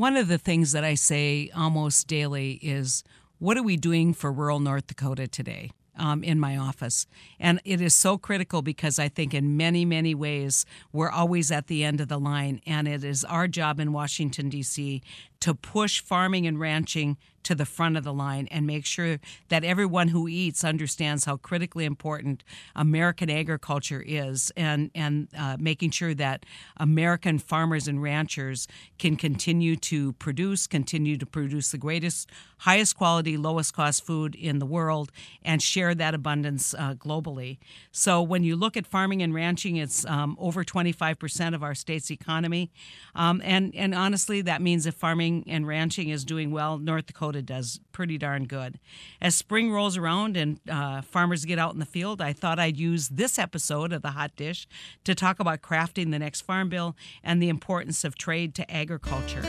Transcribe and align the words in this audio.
One 0.00 0.16
of 0.16 0.28
the 0.28 0.38
things 0.38 0.72
that 0.72 0.82
I 0.82 0.94
say 0.94 1.50
almost 1.54 2.06
daily 2.06 2.52
is 2.62 3.04
what 3.38 3.58
are 3.58 3.62
we 3.62 3.76
doing 3.76 4.14
for 4.14 4.32
rural 4.32 4.58
North 4.58 4.86
Dakota 4.86 5.28
today? 5.28 5.72
Um, 5.94 6.24
in 6.24 6.40
my 6.40 6.56
office. 6.56 7.06
And 7.38 7.60
it 7.66 7.82
is 7.82 7.94
so 7.94 8.16
critical 8.16 8.62
because 8.62 8.98
I 8.98 9.08
think 9.10 9.34
in 9.34 9.58
many, 9.58 9.84
many 9.84 10.14
ways, 10.14 10.64
we're 10.90 11.10
always 11.10 11.52
at 11.52 11.66
the 11.66 11.84
end 11.84 12.00
of 12.00 12.08
the 12.08 12.16
line. 12.16 12.62
And 12.64 12.88
it 12.88 13.04
is 13.04 13.26
our 13.26 13.46
job 13.46 13.78
in 13.78 13.92
Washington, 13.92 14.48
D.C. 14.48 15.02
to 15.40 15.54
push 15.54 16.00
farming 16.00 16.46
and 16.46 16.58
ranching 16.58 17.18
to 17.42 17.54
the 17.54 17.64
front 17.64 17.96
of 17.96 18.04
the 18.04 18.12
line 18.12 18.48
and 18.50 18.66
make 18.66 18.84
sure 18.84 19.18
that 19.48 19.64
everyone 19.64 20.08
who 20.08 20.28
eats 20.28 20.64
understands 20.64 21.24
how 21.24 21.36
critically 21.36 21.84
important 21.84 22.44
American 22.76 23.30
agriculture 23.30 24.02
is 24.06 24.52
and, 24.56 24.90
and 24.94 25.28
uh, 25.36 25.56
making 25.58 25.90
sure 25.90 26.14
that 26.14 26.44
American 26.76 27.38
farmers 27.38 27.88
and 27.88 28.02
ranchers 28.02 28.68
can 28.98 29.16
continue 29.16 29.76
to 29.76 30.12
produce, 30.14 30.66
continue 30.66 31.16
to 31.16 31.26
produce 31.26 31.70
the 31.70 31.78
greatest, 31.78 32.28
highest 32.58 32.96
quality, 32.96 33.36
lowest 33.36 33.74
cost 33.74 34.04
food 34.04 34.34
in 34.34 34.58
the 34.58 34.66
world 34.66 35.10
and 35.42 35.62
share 35.62 35.94
that 35.94 36.14
abundance 36.14 36.74
uh, 36.74 36.94
globally. 36.94 37.58
So 37.92 38.20
when 38.22 38.42
you 38.42 38.56
look 38.56 38.76
at 38.76 38.86
farming 38.86 39.22
and 39.22 39.34
ranching, 39.34 39.76
it's 39.76 40.04
um, 40.06 40.36
over 40.38 40.64
25% 40.64 41.54
of 41.54 41.62
our 41.62 41.74
state's 41.74 42.10
economy. 42.10 42.70
Um, 43.14 43.40
and, 43.44 43.74
and 43.74 43.94
honestly, 43.94 44.42
that 44.42 44.60
means 44.60 44.86
if 44.86 44.94
farming 44.94 45.44
and 45.46 45.66
ranching 45.66 46.10
is 46.10 46.24
doing 46.24 46.50
well, 46.50 46.78
North 46.78 47.06
Dakota 47.06 47.29
Dakota 47.30 47.42
does 47.42 47.80
pretty 47.92 48.18
darn 48.18 48.44
good. 48.46 48.78
As 49.20 49.34
spring 49.34 49.70
rolls 49.70 49.96
around 49.96 50.36
and 50.36 50.58
uh, 50.68 51.02
farmers 51.02 51.44
get 51.44 51.58
out 51.58 51.72
in 51.72 51.78
the 51.78 51.86
field, 51.86 52.20
I 52.20 52.32
thought 52.32 52.58
I'd 52.58 52.76
use 52.76 53.08
this 53.08 53.38
episode 53.38 53.92
of 53.92 54.02
The 54.02 54.10
Hot 54.10 54.34
Dish 54.36 54.66
to 55.04 55.14
talk 55.14 55.38
about 55.38 55.62
crafting 55.62 56.10
the 56.10 56.18
next 56.18 56.40
farm 56.42 56.68
bill 56.68 56.96
and 57.22 57.40
the 57.40 57.48
importance 57.48 58.04
of 58.04 58.16
trade 58.16 58.54
to 58.56 58.70
agriculture. 58.70 59.42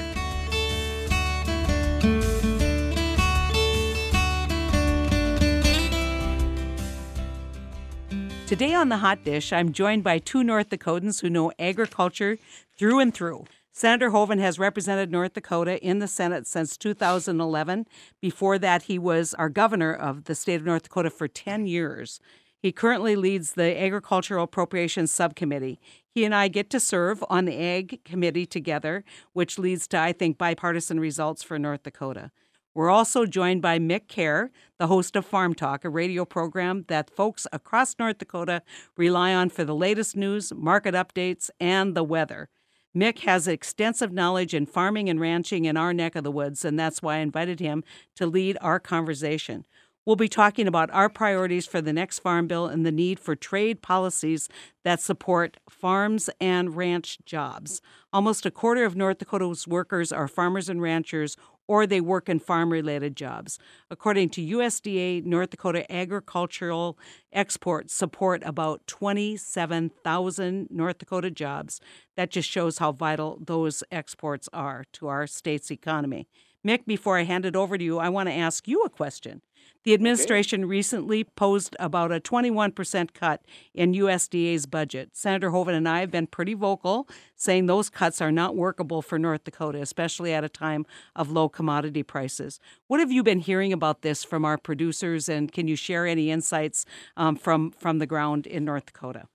Today 8.46 8.74
on 8.74 8.90
The 8.90 8.98
Hot 8.98 9.24
Dish, 9.24 9.54
I'm 9.54 9.72
joined 9.72 10.04
by 10.04 10.20
two 10.20 10.44
North 10.44 10.70
Dakotans 10.70 11.22
who 11.22 11.30
know 11.30 11.52
agriculture 11.58 12.38
through 12.78 13.00
and 13.00 13.14
through. 13.14 13.46
Senator 13.74 14.10
Hoeven 14.10 14.40
has 14.40 14.60
represented 14.60 15.12
North 15.12 15.34
Dakota 15.34 15.82
in 15.82 16.00
the 16.00 16.08
Senate 16.08 16.46
since 16.46 16.76
2011. 16.76 17.88
Before 18.20 18.60
that, 18.60 18.84
he 18.84 19.00
was 19.00 19.34
our 19.36 19.48
governor 19.48 19.94
of 19.94 20.26
the 20.26 20.36
state 20.36 20.56
of 20.56 20.66
North 20.66 20.84
Dakota 20.84 21.10
for 21.10 21.30
10 21.30 21.68
years. 21.68 22.20
He 22.62 22.74
currently 22.74 23.16
leads 23.16 23.54
the 23.54 23.82
Agricultural 23.82 24.44
Appropriations 24.44 25.12
Subcommittee. 25.12 25.80
He 26.14 26.26
and 26.26 26.36
I 26.36 26.50
get 26.50 26.70
to 26.72 26.82
serve 26.82 27.24
on 27.30 27.46
the 27.46 27.58
Ag 27.58 28.04
Committee 28.04 28.46
together, 28.46 29.06
which 29.32 29.58
leads 29.58 29.88
to, 29.88 30.00
I 30.00 30.12
think, 30.12 30.38
bipartisan 30.38 31.00
results 31.00 31.42
for 31.42 31.58
North 31.58 31.84
Dakota. 31.84 32.32
We're 32.76 32.90
also 32.90 33.26
joined 33.26 33.62
by 33.62 33.80
Mick 33.80 34.08
Kjar, 34.08 34.50
the 34.80 34.88
host 34.88 35.16
of 35.16 35.26
Farm 35.26 35.54
Talk, 35.56 35.86
a 35.86 35.90
radio 35.90 36.26
program 36.26 36.86
that 36.90 37.10
folks 37.10 37.48
across 37.52 37.96
North 37.98 38.18
Dakota 38.18 38.64
rely 38.98 39.34
on 39.34 39.50
for 39.50 39.64
the 39.64 39.76
latest 39.76 40.16
news, 40.16 40.54
market 40.54 40.94
updates, 40.94 41.50
and 41.60 41.96
the 41.96 42.04
weather. 42.04 42.50
Mick 42.96 43.20
has 43.20 43.48
extensive 43.48 44.12
knowledge 44.12 44.54
in 44.54 44.66
farming 44.66 45.10
and 45.10 45.20
ranching 45.20 45.66
in 45.66 45.78
our 45.78 45.94
neck 45.94 46.16
of 46.16 46.24
the 46.24 46.32
woods, 46.32 46.66
and 46.66 46.78
that's 46.78 47.02
why 47.02 47.16
I 47.16 47.20
invited 47.20 47.62
him 47.62 47.84
to 48.16 48.26
lead 48.26 48.58
our 48.60 48.80
conversation. 48.80 49.66
We'll 50.06 50.16
be 50.16 50.28
talking 50.28 50.68
about 50.68 50.90
our 50.92 51.10
priorities 51.10 51.68
for 51.68 51.80
the 51.80 51.94
next 51.94 52.20
farm 52.20 52.48
bill 52.48 52.66
and 52.66 52.86
the 52.86 52.92
need 52.92 53.20
for 53.20 53.36
trade 53.36 53.82
policies 53.82 54.50
that 54.84 55.00
support 55.00 55.58
farms 55.70 56.30
and 56.42 56.76
ranch 56.76 57.20
jobs. 57.24 57.82
Almost 58.12 58.46
a 58.46 58.52
quarter 58.52 58.84
of 58.84 58.96
North 58.96 59.20
Dakota's 59.20 59.68
workers 59.68 60.12
are 60.12 60.28
farmers 60.28 60.70
and 60.70 60.82
ranchers 60.82 61.38
or 61.68 61.88
they 61.88 62.02
work 62.02 62.28
in 62.30 62.40
farm 62.40 62.72
related 62.72 63.16
jobs. 63.16 63.58
According 63.90 64.30
to 64.32 64.42
USDA, 64.42 65.24
North 65.26 65.52
Dakota 65.52 65.90
agricultural 65.92 66.98
exports 67.32 67.94
support 67.94 68.42
about 68.46 68.86
27,000 68.88 70.68
North 70.70 70.98
Dakota 70.98 71.32
jobs. 71.32 71.80
That 72.18 72.30
just 72.30 72.50
shows 72.50 72.80
how 72.80 72.92
vital 72.92 73.40
those 73.42 73.84
exports 73.92 74.50
are 74.52 74.86
to 74.94 75.08
our 75.08 75.28
state's 75.28 75.72
economy. 75.72 76.28
Mick, 76.66 76.86
before 76.86 77.18
I 77.18 77.24
hand 77.24 77.46
it 77.46 77.56
over 77.56 77.78
to 77.78 77.84
you, 77.84 77.98
I 77.98 78.10
want 78.10 78.30
to 78.30 78.36
ask 78.36 78.68
you 78.68 78.84
a 78.84 78.90
question. 78.90 79.42
The 79.84 79.96
administration 79.96 80.62
okay. 80.62 80.70
recently 80.70 81.24
posed 81.24 81.76
about 81.80 82.12
a 82.12 82.20
21% 82.20 83.14
cut 83.14 83.42
in 83.74 83.94
USDA's 83.94 84.68
budget. 84.68 85.10
Senator 85.14 85.50
Hoeven 85.50 85.74
and 85.74 85.90
I 85.90 86.02
have 86.02 86.12
been 86.12 86.28
pretty 86.28 86.54
vocal, 86.54 87.08
saying 87.36 87.66
those 87.66 87.90
cuts 87.90 88.22
are 88.22 88.32
not 88.32 88.56
workable 88.56 89.02
for 89.02 89.18
North 89.18 89.44
Dakota, 89.44 89.82
especially 89.82 90.34
at 90.34 90.44
a 90.44 90.50
time 90.50 90.86
of 91.16 91.32
low 91.32 91.50
commodity 91.50 92.04
prices. 92.04 92.60
What 92.88 93.00
have 93.00 93.12
you 93.12 93.24
been 93.24 93.40
hearing 93.40 93.74
about 93.74 94.04
this 94.04 94.24
from 94.24 94.46
our 94.46 94.58
producers, 94.58 95.28
and 95.28 95.52
can 95.52 95.68
you 95.68 95.76
share 95.76 96.06
any 96.06 96.30
insights 96.30 96.86
um, 97.18 97.36
from, 97.36 97.72
from 97.72 97.98
the 97.98 98.06
ground 98.06 98.46
in 98.46 98.64
North 98.64 98.86
Dakota? 98.86 99.28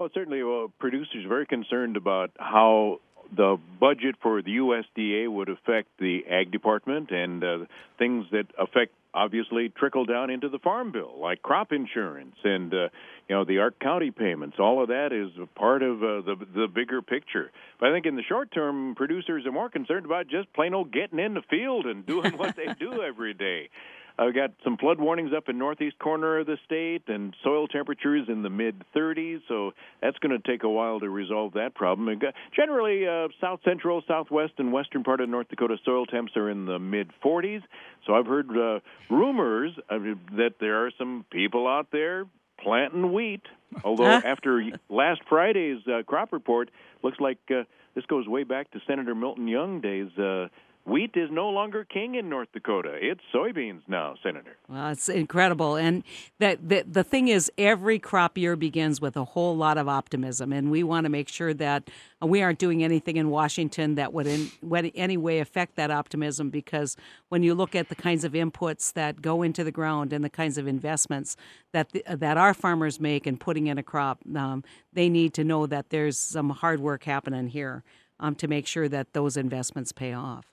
Well, 0.00 0.08
certainly, 0.12 0.42
well, 0.42 0.72
producers 0.80 1.24
are 1.24 1.28
very 1.28 1.46
concerned 1.46 1.96
about 1.96 2.30
how 2.38 3.00
the 3.36 3.58
budget 3.78 4.16
for 4.22 4.42
the 4.42 4.56
USDA 4.56 5.28
would 5.28 5.48
affect 5.48 5.88
the 5.98 6.20
ag 6.28 6.50
department 6.50 7.10
and 7.10 7.44
uh, 7.44 7.58
things 7.98 8.26
that 8.32 8.46
affect 8.58 8.92
obviously 9.14 9.68
trickle 9.70 10.04
down 10.04 10.30
into 10.30 10.48
the 10.48 10.58
farm 10.58 10.92
bill, 10.92 11.18
like 11.20 11.42
crop 11.42 11.72
insurance 11.72 12.36
and 12.44 12.72
uh, 12.72 12.88
you 13.28 13.36
know 13.36 13.44
the 13.44 13.58
ARC 13.58 13.78
County 13.80 14.10
payments. 14.10 14.56
All 14.58 14.82
of 14.82 14.88
that 14.88 15.12
is 15.12 15.30
a 15.40 15.46
part 15.58 15.82
of 15.82 16.02
uh, 16.02 16.20
the 16.22 16.36
the 16.54 16.66
bigger 16.66 17.02
picture. 17.02 17.50
But 17.80 17.90
I 17.90 17.92
think 17.92 18.06
in 18.06 18.16
the 18.16 18.22
short 18.22 18.52
term, 18.52 18.94
producers 18.94 19.46
are 19.46 19.52
more 19.52 19.70
concerned 19.70 20.06
about 20.06 20.28
just 20.28 20.52
plain 20.52 20.74
old 20.74 20.92
getting 20.92 21.18
in 21.18 21.34
the 21.34 21.42
field 21.48 21.86
and 21.86 22.04
doing 22.06 22.36
what 22.36 22.56
they 22.56 22.66
do 22.78 23.02
every 23.02 23.34
day. 23.34 23.70
I've 24.18 24.34
got 24.34 24.50
some 24.64 24.76
flood 24.76 24.98
warnings 24.98 25.30
up 25.36 25.48
in 25.48 25.58
northeast 25.58 25.98
corner 26.00 26.38
of 26.38 26.46
the 26.46 26.58
state 26.64 27.02
and 27.06 27.34
soil 27.44 27.68
temperatures 27.68 28.26
in 28.28 28.42
the 28.42 28.50
mid 28.50 28.82
30s, 28.94 29.40
so 29.46 29.72
that's 30.02 30.18
going 30.18 30.38
to 30.38 30.50
take 30.50 30.64
a 30.64 30.68
while 30.68 30.98
to 31.00 31.08
resolve 31.08 31.52
that 31.52 31.74
problem. 31.74 32.08
And 32.08 32.22
generally, 32.54 33.06
uh, 33.06 33.28
south 33.40 33.60
central, 33.64 34.02
southwest, 34.08 34.54
and 34.58 34.72
western 34.72 35.04
part 35.04 35.20
of 35.20 35.28
North 35.28 35.48
Dakota 35.48 35.76
soil 35.84 36.04
temps 36.04 36.36
are 36.36 36.50
in 36.50 36.66
the 36.66 36.80
mid 36.80 37.10
40s. 37.24 37.62
So 38.06 38.14
I've 38.14 38.26
heard 38.26 38.50
uh, 38.56 38.80
rumors 39.08 39.72
that 39.88 40.54
there 40.60 40.84
are 40.84 40.90
some 40.98 41.24
people 41.30 41.68
out 41.68 41.88
there 41.92 42.24
planting 42.60 43.12
wheat. 43.12 43.42
Although 43.84 44.06
after 44.06 44.64
last 44.88 45.20
Friday's 45.28 45.86
uh, 45.86 46.02
crop 46.02 46.32
report, 46.32 46.70
looks 47.02 47.20
like 47.20 47.38
uh, 47.50 47.64
this 47.94 48.06
goes 48.06 48.26
way 48.26 48.42
back 48.42 48.70
to 48.72 48.80
Senator 48.86 49.14
Milton 49.14 49.46
Young 49.46 49.80
days. 49.80 50.08
Uh, 50.18 50.48
Wheat 50.88 51.10
is 51.16 51.28
no 51.30 51.50
longer 51.50 51.84
king 51.84 52.14
in 52.14 52.30
North 52.30 52.48
Dakota. 52.54 52.96
It's 52.98 53.20
soybeans 53.34 53.82
now, 53.88 54.14
Senator. 54.22 54.56
Well, 54.68 54.88
it's 54.88 55.10
incredible. 55.10 55.76
And 55.76 56.02
that 56.38 56.66
the, 56.66 56.82
the 56.90 57.04
thing 57.04 57.28
is, 57.28 57.52
every 57.58 57.98
crop 57.98 58.38
year 58.38 58.56
begins 58.56 58.98
with 58.98 59.14
a 59.14 59.24
whole 59.24 59.54
lot 59.54 59.76
of 59.76 59.86
optimism. 59.86 60.50
And 60.50 60.70
we 60.70 60.82
want 60.82 61.04
to 61.04 61.10
make 61.10 61.28
sure 61.28 61.52
that 61.52 61.90
we 62.22 62.40
aren't 62.40 62.58
doing 62.58 62.82
anything 62.82 63.18
in 63.18 63.28
Washington 63.28 63.96
that 63.96 64.14
would 64.14 64.26
in, 64.26 64.50
would 64.62 64.90
any 64.94 65.18
way 65.18 65.40
affect 65.40 65.76
that 65.76 65.90
optimism 65.90 66.48
because 66.48 66.96
when 67.28 67.42
you 67.42 67.54
look 67.54 67.74
at 67.74 67.90
the 67.90 67.94
kinds 67.94 68.24
of 68.24 68.32
inputs 68.32 68.90
that 68.94 69.20
go 69.20 69.42
into 69.42 69.64
the 69.64 69.72
ground 69.72 70.14
and 70.14 70.24
the 70.24 70.30
kinds 70.30 70.56
of 70.56 70.66
investments 70.66 71.36
that, 71.72 71.92
the, 71.92 72.02
that 72.08 72.38
our 72.38 72.54
farmers 72.54 72.98
make 72.98 73.26
in 73.26 73.36
putting 73.36 73.66
in 73.66 73.76
a 73.76 73.82
crop, 73.82 74.20
um, 74.34 74.64
they 74.94 75.10
need 75.10 75.34
to 75.34 75.44
know 75.44 75.66
that 75.66 75.90
there's 75.90 76.16
some 76.16 76.48
hard 76.48 76.80
work 76.80 77.04
happening 77.04 77.48
here 77.48 77.84
um, 78.18 78.34
to 78.36 78.48
make 78.48 78.66
sure 78.66 78.88
that 78.88 79.12
those 79.12 79.36
investments 79.36 79.92
pay 79.92 80.14
off. 80.14 80.46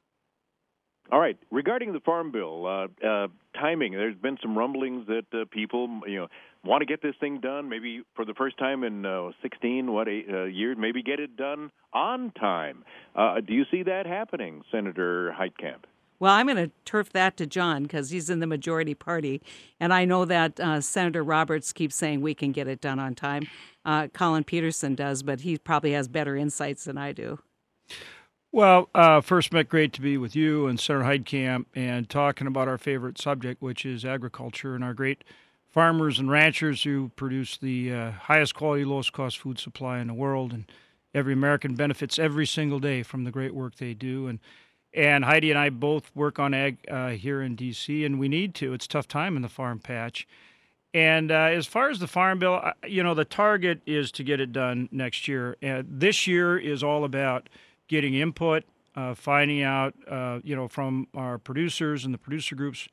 All 1.11 1.19
right. 1.19 1.37
Regarding 1.51 1.93
the 1.93 1.99
farm 1.99 2.31
bill, 2.31 2.65
uh, 2.65 3.07
uh, 3.07 3.27
timing. 3.59 3.93
There's 3.93 4.15
been 4.15 4.37
some 4.41 4.57
rumblings 4.57 5.07
that 5.07 5.25
uh, 5.33 5.45
people, 5.49 6.01
you 6.07 6.17
know, 6.19 6.27
want 6.63 6.81
to 6.81 6.85
get 6.85 7.01
this 7.01 7.15
thing 7.19 7.39
done. 7.39 7.69
Maybe 7.69 8.01
for 8.15 8.25
the 8.25 8.33
first 8.33 8.57
time 8.57 8.83
in 8.83 9.05
uh, 9.05 9.31
16 9.41 9.91
what 9.91 10.07
eight, 10.07 10.25
uh, 10.29 10.43
years, 10.43 10.77
maybe 10.79 11.01
get 11.01 11.19
it 11.19 11.37
done 11.37 11.71
on 11.93 12.31
time. 12.31 12.83
Uh, 13.15 13.39
do 13.41 13.53
you 13.53 13.65
see 13.71 13.83
that 13.83 14.05
happening, 14.05 14.63
Senator 14.71 15.33
Heitkamp? 15.37 15.83
Well, 16.17 16.33
I'm 16.33 16.47
going 16.47 16.57
to 16.57 16.71
turf 16.85 17.11
that 17.11 17.35
to 17.37 17.45
John 17.45 17.83
because 17.83 18.09
he's 18.09 18.29
in 18.29 18.39
the 18.39 18.47
majority 18.47 18.93
party, 18.93 19.41
and 19.81 19.93
I 19.93 20.05
know 20.05 20.23
that 20.23 20.59
uh, 20.61 20.79
Senator 20.79 21.23
Roberts 21.23 21.73
keeps 21.73 21.95
saying 21.95 22.21
we 22.21 22.33
can 22.33 22.53
get 22.53 22.69
it 22.69 22.79
done 22.79 22.99
on 22.99 23.15
time. 23.15 23.47
Uh, 23.83 24.07
Collin 24.13 24.45
Peterson 24.45 24.95
does, 24.95 25.23
but 25.23 25.41
he 25.41 25.57
probably 25.57 25.91
has 25.91 26.07
better 26.07 26.37
insights 26.37 26.85
than 26.85 26.97
I 26.97 27.11
do. 27.11 27.39
Well, 28.55 28.87
uh, 28.95 29.19
first, 29.19 29.51
Mick, 29.51 29.67
great 29.67 29.91
to 29.91 30.01
be 30.01 30.17
with 30.17 30.33
you 30.33 30.65
and 30.67 30.79
Senator 30.79 31.03
Heitkamp 31.03 31.65
and 31.75 32.09
talking 32.09 32.47
about 32.47 32.69
our 32.69 32.77
favorite 32.77 33.17
subject, 33.17 33.61
which 33.61 33.85
is 33.85 34.05
agriculture 34.05 34.75
and 34.75 34.81
our 34.81 34.93
great 34.93 35.25
farmers 35.67 36.19
and 36.19 36.31
ranchers 36.31 36.83
who 36.83 37.11
produce 37.17 37.57
the 37.57 37.91
uh, 37.91 38.11
highest 38.11 38.55
quality, 38.55 38.85
lowest 38.85 39.11
cost 39.11 39.39
food 39.39 39.59
supply 39.59 39.99
in 39.99 40.07
the 40.07 40.13
world. 40.13 40.53
And 40.53 40.71
every 41.13 41.33
American 41.33 41.75
benefits 41.75 42.17
every 42.17 42.45
single 42.45 42.79
day 42.79 43.03
from 43.03 43.25
the 43.25 43.29
great 43.29 43.53
work 43.53 43.75
they 43.75 43.93
do. 43.93 44.27
And 44.27 44.39
and 44.93 45.25
Heidi 45.25 45.49
and 45.49 45.59
I 45.59 45.69
both 45.69 46.09
work 46.15 46.39
on 46.39 46.53
ag 46.53 46.77
uh, 46.89 47.09
here 47.09 47.41
in 47.41 47.57
D.C., 47.57 48.05
and 48.05 48.17
we 48.17 48.29
need 48.29 48.55
to. 48.55 48.71
It's 48.71 48.87
tough 48.87 49.09
time 49.09 49.35
in 49.35 49.41
the 49.41 49.49
farm 49.49 49.79
patch. 49.79 50.25
And 50.93 51.29
uh, 51.29 51.49
as 51.51 51.67
far 51.67 51.89
as 51.89 51.99
the 51.99 52.07
farm 52.07 52.39
bill, 52.39 52.61
uh, 52.63 52.71
you 52.87 53.03
know, 53.03 53.13
the 53.15 53.25
target 53.25 53.81
is 53.85 54.13
to 54.13 54.23
get 54.23 54.39
it 54.39 54.53
done 54.53 54.87
next 54.93 55.27
year. 55.27 55.57
Uh, 55.61 55.83
this 55.85 56.25
year 56.25 56.57
is 56.57 56.83
all 56.83 57.03
about 57.03 57.49
getting 57.87 58.13
input 58.13 58.63
uh, 58.95 59.13
finding 59.13 59.61
out, 59.61 59.93
uh, 60.07 60.39
you 60.43 60.55
know, 60.55 60.67
from 60.67 61.07
our 61.13 61.37
producers 61.37 62.05
and 62.05 62.13
the 62.13 62.17
producer 62.17 62.55
groups 62.55 62.87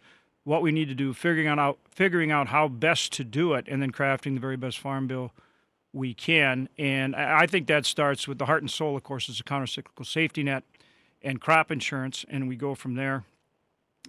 what 0.44 0.61
we 0.61 0.73
need 0.73 0.89
to 0.89 0.94
do, 0.94 1.12
figuring 1.12 1.47
out 1.47 1.79
figuring 1.89 2.33
out 2.33 2.49
how 2.49 2.67
best 2.67 3.12
to 3.12 3.25
do 3.25 3.55
it, 3.55 3.67
and 3.69 3.81
then 3.81 3.93
crafting 3.93 4.35
the 4.35 4.41
very 4.41 4.56
best 4.56 4.79
farm 4.79 5.06
bill 5.06 5.33
we 5.93 6.12
can. 6.15 6.69
And 6.77 7.15
I 7.15 7.47
think 7.47 7.69
that 7.69 7.87
starts 7.87 8.27
with 8.27 8.39
the 8.39 8.47
heart 8.47 8.62
and 8.62 8.71
soul, 8.71 8.97
of 8.97 9.05
course, 9.05 9.29
is 9.29 9.39
a 9.39 9.44
countercyclical 9.44 10.05
safety 10.05 10.43
net 10.43 10.65
and 11.23 11.41
crop 11.41 11.71
insurance, 11.71 12.25
and 12.29 12.49
we 12.49 12.56
go 12.56 12.75
from 12.75 12.97
there. 12.97 13.23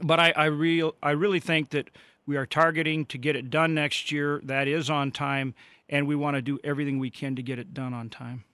But 0.02 0.20
I, 0.20 0.32
I 0.32 0.46
real 0.46 0.96
I 1.04 1.12
really 1.12 1.40
think 1.40 1.70
that 1.70 1.92
we 2.26 2.36
are 2.38 2.48
targeting 2.48 3.06
to 3.08 3.20
get 3.20 3.36
it 3.36 3.52
done 3.52 3.76
next 3.76 4.12
year. 4.12 4.42
That 4.44 4.68
is 4.68 4.90
on 4.90 5.12
time, 5.12 5.54
and 5.88 6.08
we 6.08 6.16
want 6.16 6.36
to 6.36 6.42
do 6.42 6.58
everything 6.64 6.98
we 6.98 7.12
can 7.12 7.36
to 7.36 7.44
get 7.44 7.60
it 7.60 7.76
done 7.76 7.94
on 7.94 8.10
time. 8.10 8.46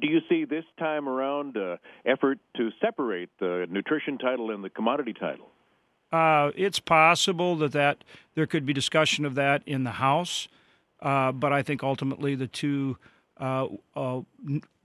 Do 0.00 0.08
you 0.08 0.20
see 0.28 0.44
this 0.44 0.64
time 0.78 1.08
around 1.08 1.56
uh, 1.56 1.76
effort 2.04 2.38
to 2.56 2.70
separate 2.80 3.30
the 3.38 3.66
nutrition 3.70 4.18
title 4.18 4.50
and 4.50 4.64
the 4.64 4.70
commodity 4.70 5.12
title? 5.12 5.48
Uh, 6.12 6.52
it's 6.54 6.78
possible 6.78 7.56
that, 7.56 7.72
that 7.72 8.04
there 8.34 8.46
could 8.46 8.64
be 8.64 8.72
discussion 8.72 9.24
of 9.24 9.34
that 9.34 9.62
in 9.66 9.84
the 9.84 9.92
House, 9.92 10.48
uh, 11.00 11.32
but 11.32 11.52
I 11.52 11.62
think 11.62 11.82
ultimately 11.82 12.34
the 12.34 12.46
two 12.46 12.96
uh, 13.40 13.66
uh, 13.96 14.20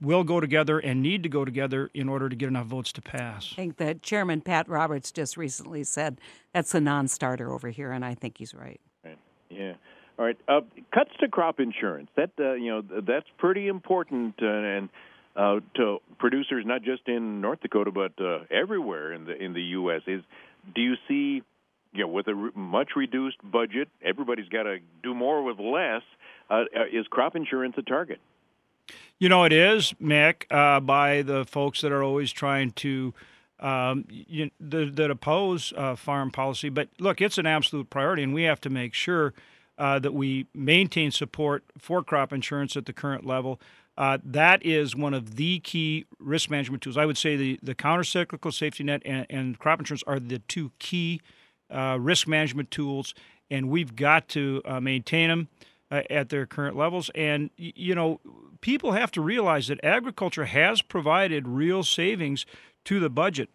will 0.00 0.24
go 0.24 0.40
together 0.40 0.80
and 0.80 1.02
need 1.02 1.22
to 1.22 1.28
go 1.28 1.44
together 1.44 1.88
in 1.94 2.08
order 2.08 2.28
to 2.28 2.34
get 2.34 2.48
enough 2.48 2.66
votes 2.66 2.92
to 2.92 3.00
pass. 3.00 3.50
I 3.52 3.56
think 3.56 3.76
that 3.76 4.02
Chairman 4.02 4.40
Pat 4.40 4.68
Roberts 4.68 5.12
just 5.12 5.36
recently 5.36 5.84
said 5.84 6.20
that's 6.52 6.74
a 6.74 6.80
non-starter 6.80 7.52
over 7.52 7.68
here, 7.68 7.92
and 7.92 8.04
I 8.04 8.14
think 8.14 8.38
he's 8.38 8.52
right. 8.52 8.80
Right. 9.04 9.18
Yeah. 9.48 9.74
All 10.20 10.26
right. 10.26 10.36
Uh, 10.46 10.60
cuts 10.92 11.12
to 11.20 11.28
crop 11.28 11.60
insurance. 11.60 12.10
That 12.14 12.32
uh, 12.38 12.52
you 12.52 12.70
know 12.70 13.00
that's 13.00 13.26
pretty 13.38 13.68
important 13.68 14.34
uh, 14.42 14.46
and 14.46 14.88
uh, 15.34 15.60
to 15.76 16.00
producers 16.18 16.64
not 16.66 16.82
just 16.82 17.08
in 17.08 17.40
North 17.40 17.60
Dakota 17.62 17.90
but 17.90 18.12
uh, 18.22 18.40
everywhere 18.50 19.14
in 19.14 19.24
the 19.24 19.42
in 19.42 19.54
the 19.54 19.62
U.S. 19.62 20.02
Is 20.06 20.20
do 20.74 20.82
you 20.82 20.96
see 21.08 21.42
you 21.94 22.02
know 22.02 22.08
with 22.08 22.28
a 22.28 22.34
re- 22.34 22.50
much 22.54 22.90
reduced 22.96 23.38
budget, 23.42 23.88
everybody's 24.04 24.48
got 24.50 24.64
to 24.64 24.80
do 25.02 25.14
more 25.14 25.42
with 25.42 25.58
less. 25.58 26.02
Uh, 26.50 26.64
is 26.92 27.06
crop 27.06 27.34
insurance 27.34 27.76
a 27.78 27.82
target? 27.82 28.18
You 29.18 29.30
know, 29.30 29.44
it 29.44 29.54
is, 29.54 29.94
Mick, 30.02 30.44
uh, 30.50 30.80
by 30.80 31.22
the 31.22 31.46
folks 31.46 31.80
that 31.80 31.92
are 31.92 32.02
always 32.02 32.30
trying 32.30 32.72
to. 32.72 33.14
Um, 33.58 34.06
you, 34.08 34.50
that, 34.58 34.96
that 34.96 35.10
oppose 35.10 35.74
uh, 35.76 35.94
farm 35.94 36.30
policy, 36.30 36.70
but 36.70 36.88
look, 36.98 37.20
it's 37.20 37.36
an 37.36 37.44
absolute 37.44 37.90
priority, 37.90 38.22
and 38.22 38.32
we 38.32 38.44
have 38.44 38.58
to 38.62 38.70
make 38.70 38.94
sure 38.94 39.34
uh, 39.80 39.98
that 39.98 40.12
we 40.12 40.46
maintain 40.54 41.10
support 41.10 41.64
for 41.78 42.04
crop 42.04 42.32
insurance 42.32 42.76
at 42.76 42.84
the 42.84 42.92
current 42.92 43.24
level. 43.26 43.58
Uh, 43.96 44.18
that 44.22 44.64
is 44.64 44.94
one 44.94 45.14
of 45.14 45.36
the 45.36 45.58
key 45.60 46.04
risk 46.18 46.50
management 46.50 46.82
tools. 46.82 46.98
I 46.98 47.06
would 47.06 47.18
say 47.18 47.34
the, 47.34 47.58
the 47.62 47.74
countercyclical 47.74 48.52
safety 48.52 48.84
net 48.84 49.00
and, 49.06 49.26
and 49.30 49.58
crop 49.58 49.78
insurance 49.80 50.04
are 50.06 50.20
the 50.20 50.38
two 50.40 50.70
key 50.78 51.22
uh, 51.70 51.96
risk 51.98 52.28
management 52.28 52.70
tools, 52.70 53.14
and 53.50 53.70
we've 53.70 53.96
got 53.96 54.28
to 54.28 54.60
uh, 54.66 54.80
maintain 54.80 55.28
them 55.28 55.48
uh, 55.90 56.02
at 56.10 56.28
their 56.28 56.44
current 56.44 56.76
levels. 56.76 57.10
And, 57.14 57.48
you 57.56 57.94
know, 57.94 58.20
people 58.60 58.92
have 58.92 59.10
to 59.12 59.22
realize 59.22 59.68
that 59.68 59.82
agriculture 59.82 60.44
has 60.44 60.82
provided 60.82 61.48
real 61.48 61.82
savings 61.82 62.44
to 62.84 63.00
the 63.00 63.10
budget. 63.10 63.48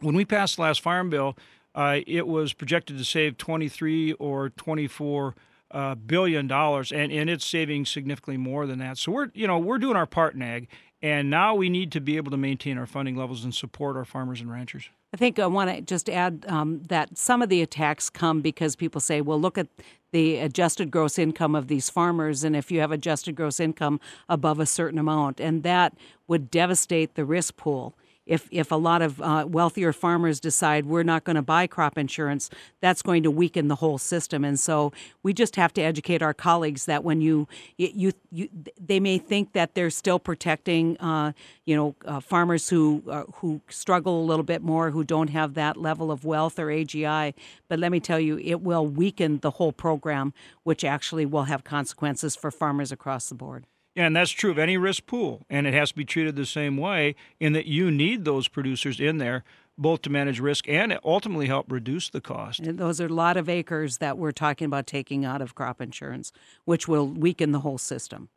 When 0.00 0.14
we 0.14 0.24
passed 0.24 0.56
the 0.56 0.62
last 0.62 0.82
farm 0.82 1.08
bill, 1.10 1.36
uh, 1.74 2.00
it 2.06 2.26
was 2.26 2.52
projected 2.52 2.98
to 2.98 3.04
save 3.04 3.38
23 3.38 4.14
or 4.14 4.50
24 4.50 5.34
uh, 5.70 5.94
billion 5.94 6.46
dollars, 6.46 6.92
and, 6.92 7.12
and 7.12 7.28
it's 7.28 7.44
saving 7.44 7.84
significantly 7.84 8.38
more 8.38 8.66
than 8.66 8.78
that. 8.78 8.98
So 8.98 9.12
we're 9.12 9.28
you 9.34 9.46
know 9.46 9.58
we're 9.58 9.78
doing 9.78 9.96
our 9.96 10.06
part 10.06 10.34
in 10.34 10.42
ag, 10.42 10.68
and 11.02 11.28
now 11.30 11.54
we 11.54 11.68
need 11.68 11.92
to 11.92 12.00
be 12.00 12.16
able 12.16 12.30
to 12.30 12.36
maintain 12.36 12.78
our 12.78 12.86
funding 12.86 13.16
levels 13.16 13.44
and 13.44 13.54
support 13.54 13.96
our 13.96 14.04
farmers 14.04 14.40
and 14.40 14.50
ranchers. 14.50 14.88
I 15.12 15.16
think 15.16 15.38
I 15.38 15.46
want 15.46 15.70
to 15.70 15.80
just 15.80 16.10
add 16.10 16.44
um, 16.48 16.82
that 16.88 17.16
some 17.16 17.40
of 17.40 17.48
the 17.48 17.62
attacks 17.62 18.10
come 18.10 18.42
because 18.42 18.76
people 18.76 19.00
say, 19.00 19.20
well, 19.22 19.40
look 19.40 19.56
at 19.56 19.68
the 20.12 20.36
adjusted 20.36 20.90
gross 20.90 21.18
income 21.18 21.54
of 21.54 21.68
these 21.68 21.88
farmers, 21.90 22.44
and 22.44 22.56
if 22.56 22.70
you 22.70 22.80
have 22.80 22.92
adjusted 22.92 23.34
gross 23.34 23.60
income 23.60 24.00
above 24.28 24.60
a 24.60 24.66
certain 24.66 24.98
amount, 24.98 25.40
and 25.40 25.62
that 25.62 25.94
would 26.26 26.50
devastate 26.50 27.14
the 27.14 27.24
risk 27.24 27.56
pool 27.56 27.94
if 28.28 28.46
if 28.52 28.70
a 28.70 28.76
lot 28.76 29.02
of 29.02 29.20
uh, 29.20 29.46
wealthier 29.48 29.92
farmers 29.92 30.38
decide 30.38 30.86
we're 30.86 31.02
not 31.02 31.24
going 31.24 31.36
to 31.36 31.42
buy 31.42 31.66
crop 31.66 31.98
insurance, 31.98 32.50
that's 32.80 33.02
going 33.02 33.22
to 33.24 33.30
weaken 33.30 33.68
the 33.68 33.76
whole 33.76 33.98
system. 33.98 34.44
And 34.44 34.60
so 34.60 34.92
we 35.22 35.32
just 35.32 35.56
have 35.56 35.72
to 35.74 35.82
educate 35.82 36.22
our 36.22 36.34
colleagues 36.34 36.84
that 36.84 37.02
when 37.02 37.20
you 37.20 37.48
you, 37.76 38.12
you 38.30 38.48
they 38.78 39.00
may 39.00 39.18
think 39.18 39.54
that 39.54 39.74
they're 39.74 39.90
still 39.90 40.18
protecting 40.18 40.96
uh, 40.98 41.32
you 41.64 41.74
know 41.74 41.96
uh, 42.04 42.20
farmers 42.20 42.68
who 42.68 43.02
uh, 43.08 43.24
who 43.36 43.60
struggle 43.68 44.22
a 44.22 44.24
little 44.24 44.44
bit 44.44 44.62
more, 44.62 44.90
who 44.90 45.02
don't 45.02 45.30
have 45.30 45.54
that 45.54 45.76
level 45.76 46.12
of 46.12 46.24
wealth 46.24 46.58
or 46.58 46.66
AGI. 46.66 47.32
But 47.68 47.78
let 47.78 47.90
me 47.90 47.98
tell 47.98 48.20
you, 48.20 48.38
it 48.38 48.60
will 48.60 48.86
weaken 48.86 49.38
the 49.38 49.52
whole 49.52 49.72
program, 49.72 50.34
which 50.62 50.84
actually 50.84 51.24
will 51.24 51.44
have 51.44 51.64
consequences 51.64 52.36
for 52.36 52.50
farmers 52.50 52.92
across 52.92 53.30
the 53.30 53.34
board. 53.34 53.64
And 53.98 54.14
that's 54.14 54.30
true 54.30 54.52
of 54.52 54.60
any 54.60 54.76
risk 54.76 55.06
pool, 55.06 55.44
and 55.50 55.66
it 55.66 55.74
has 55.74 55.88
to 55.88 55.96
be 55.96 56.04
treated 56.04 56.36
the 56.36 56.46
same 56.46 56.76
way 56.76 57.16
in 57.40 57.52
that 57.54 57.66
you 57.66 57.90
need 57.90 58.24
those 58.24 58.46
producers 58.46 59.00
in 59.00 59.18
there 59.18 59.42
both 59.76 60.02
to 60.02 60.10
manage 60.10 60.38
risk 60.38 60.68
and 60.68 60.96
ultimately 61.04 61.46
help 61.46 61.70
reduce 61.70 62.08
the 62.08 62.20
cost. 62.20 62.60
And 62.60 62.78
those 62.78 63.00
are 63.00 63.06
a 63.06 63.12
lot 63.12 63.36
of 63.36 63.48
acres 63.48 63.98
that 63.98 64.16
we're 64.16 64.30
talking 64.30 64.66
about 64.66 64.86
taking 64.86 65.24
out 65.24 65.42
of 65.42 65.56
crop 65.56 65.80
insurance, 65.80 66.30
which 66.64 66.86
will 66.86 67.08
weaken 67.08 67.50
the 67.50 67.60
whole 67.60 67.78
system. 67.78 68.28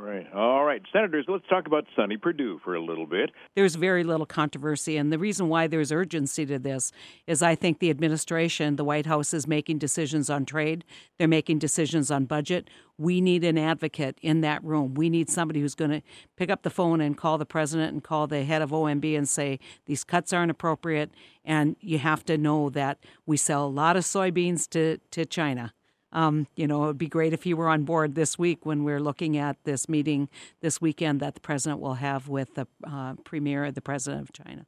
Right. 0.00 0.26
All 0.32 0.64
right. 0.64 0.80
Senators, 0.94 1.26
let's 1.28 1.46
talk 1.48 1.66
about 1.66 1.84
Sonny 1.94 2.16
Perdue 2.16 2.58
for 2.64 2.74
a 2.74 2.82
little 2.82 3.04
bit. 3.04 3.32
There's 3.54 3.74
very 3.74 4.02
little 4.02 4.24
controversy. 4.24 4.96
And 4.96 5.12
the 5.12 5.18
reason 5.18 5.50
why 5.50 5.66
there's 5.66 5.92
urgency 5.92 6.46
to 6.46 6.58
this 6.58 6.90
is 7.26 7.42
I 7.42 7.54
think 7.54 7.80
the 7.80 7.90
administration, 7.90 8.76
the 8.76 8.84
White 8.84 9.04
House, 9.04 9.34
is 9.34 9.46
making 9.46 9.76
decisions 9.76 10.30
on 10.30 10.46
trade, 10.46 10.86
they're 11.18 11.28
making 11.28 11.58
decisions 11.58 12.10
on 12.10 12.24
budget. 12.24 12.70
We 12.96 13.20
need 13.20 13.44
an 13.44 13.58
advocate 13.58 14.18
in 14.22 14.40
that 14.40 14.64
room. 14.64 14.94
We 14.94 15.10
need 15.10 15.28
somebody 15.28 15.60
who's 15.60 15.74
going 15.74 15.90
to 15.90 16.02
pick 16.34 16.48
up 16.48 16.62
the 16.62 16.70
phone 16.70 17.02
and 17.02 17.14
call 17.14 17.36
the 17.36 17.44
president 17.44 17.92
and 17.92 18.02
call 18.02 18.26
the 18.26 18.44
head 18.44 18.62
of 18.62 18.70
OMB 18.70 19.16
and 19.16 19.28
say, 19.28 19.58
these 19.84 20.02
cuts 20.02 20.32
aren't 20.32 20.50
appropriate. 20.50 21.10
And 21.44 21.76
you 21.80 21.98
have 21.98 22.24
to 22.24 22.38
know 22.38 22.70
that 22.70 23.04
we 23.26 23.36
sell 23.36 23.66
a 23.66 23.68
lot 23.68 23.98
of 23.98 24.04
soybeans 24.04 24.66
to, 24.70 24.96
to 25.10 25.26
China 25.26 25.74
um, 26.12 26.46
you 26.56 26.66
know, 26.66 26.84
it 26.84 26.86
would 26.88 26.98
be 26.98 27.08
great 27.08 27.32
if 27.32 27.46
you 27.46 27.56
were 27.56 27.68
on 27.68 27.84
board 27.84 28.14
this 28.14 28.38
week 28.38 28.66
when 28.66 28.84
we're 28.84 29.00
looking 29.00 29.36
at 29.36 29.56
this 29.64 29.88
meeting 29.88 30.28
this 30.60 30.80
weekend 30.80 31.20
that 31.20 31.34
the 31.34 31.40
president 31.40 31.80
will 31.80 31.94
have 31.94 32.28
with 32.28 32.54
the 32.54 32.66
uh, 32.86 33.14
premier, 33.24 33.70
the 33.70 33.80
president 33.80 34.22
of 34.22 34.32
China. 34.32 34.66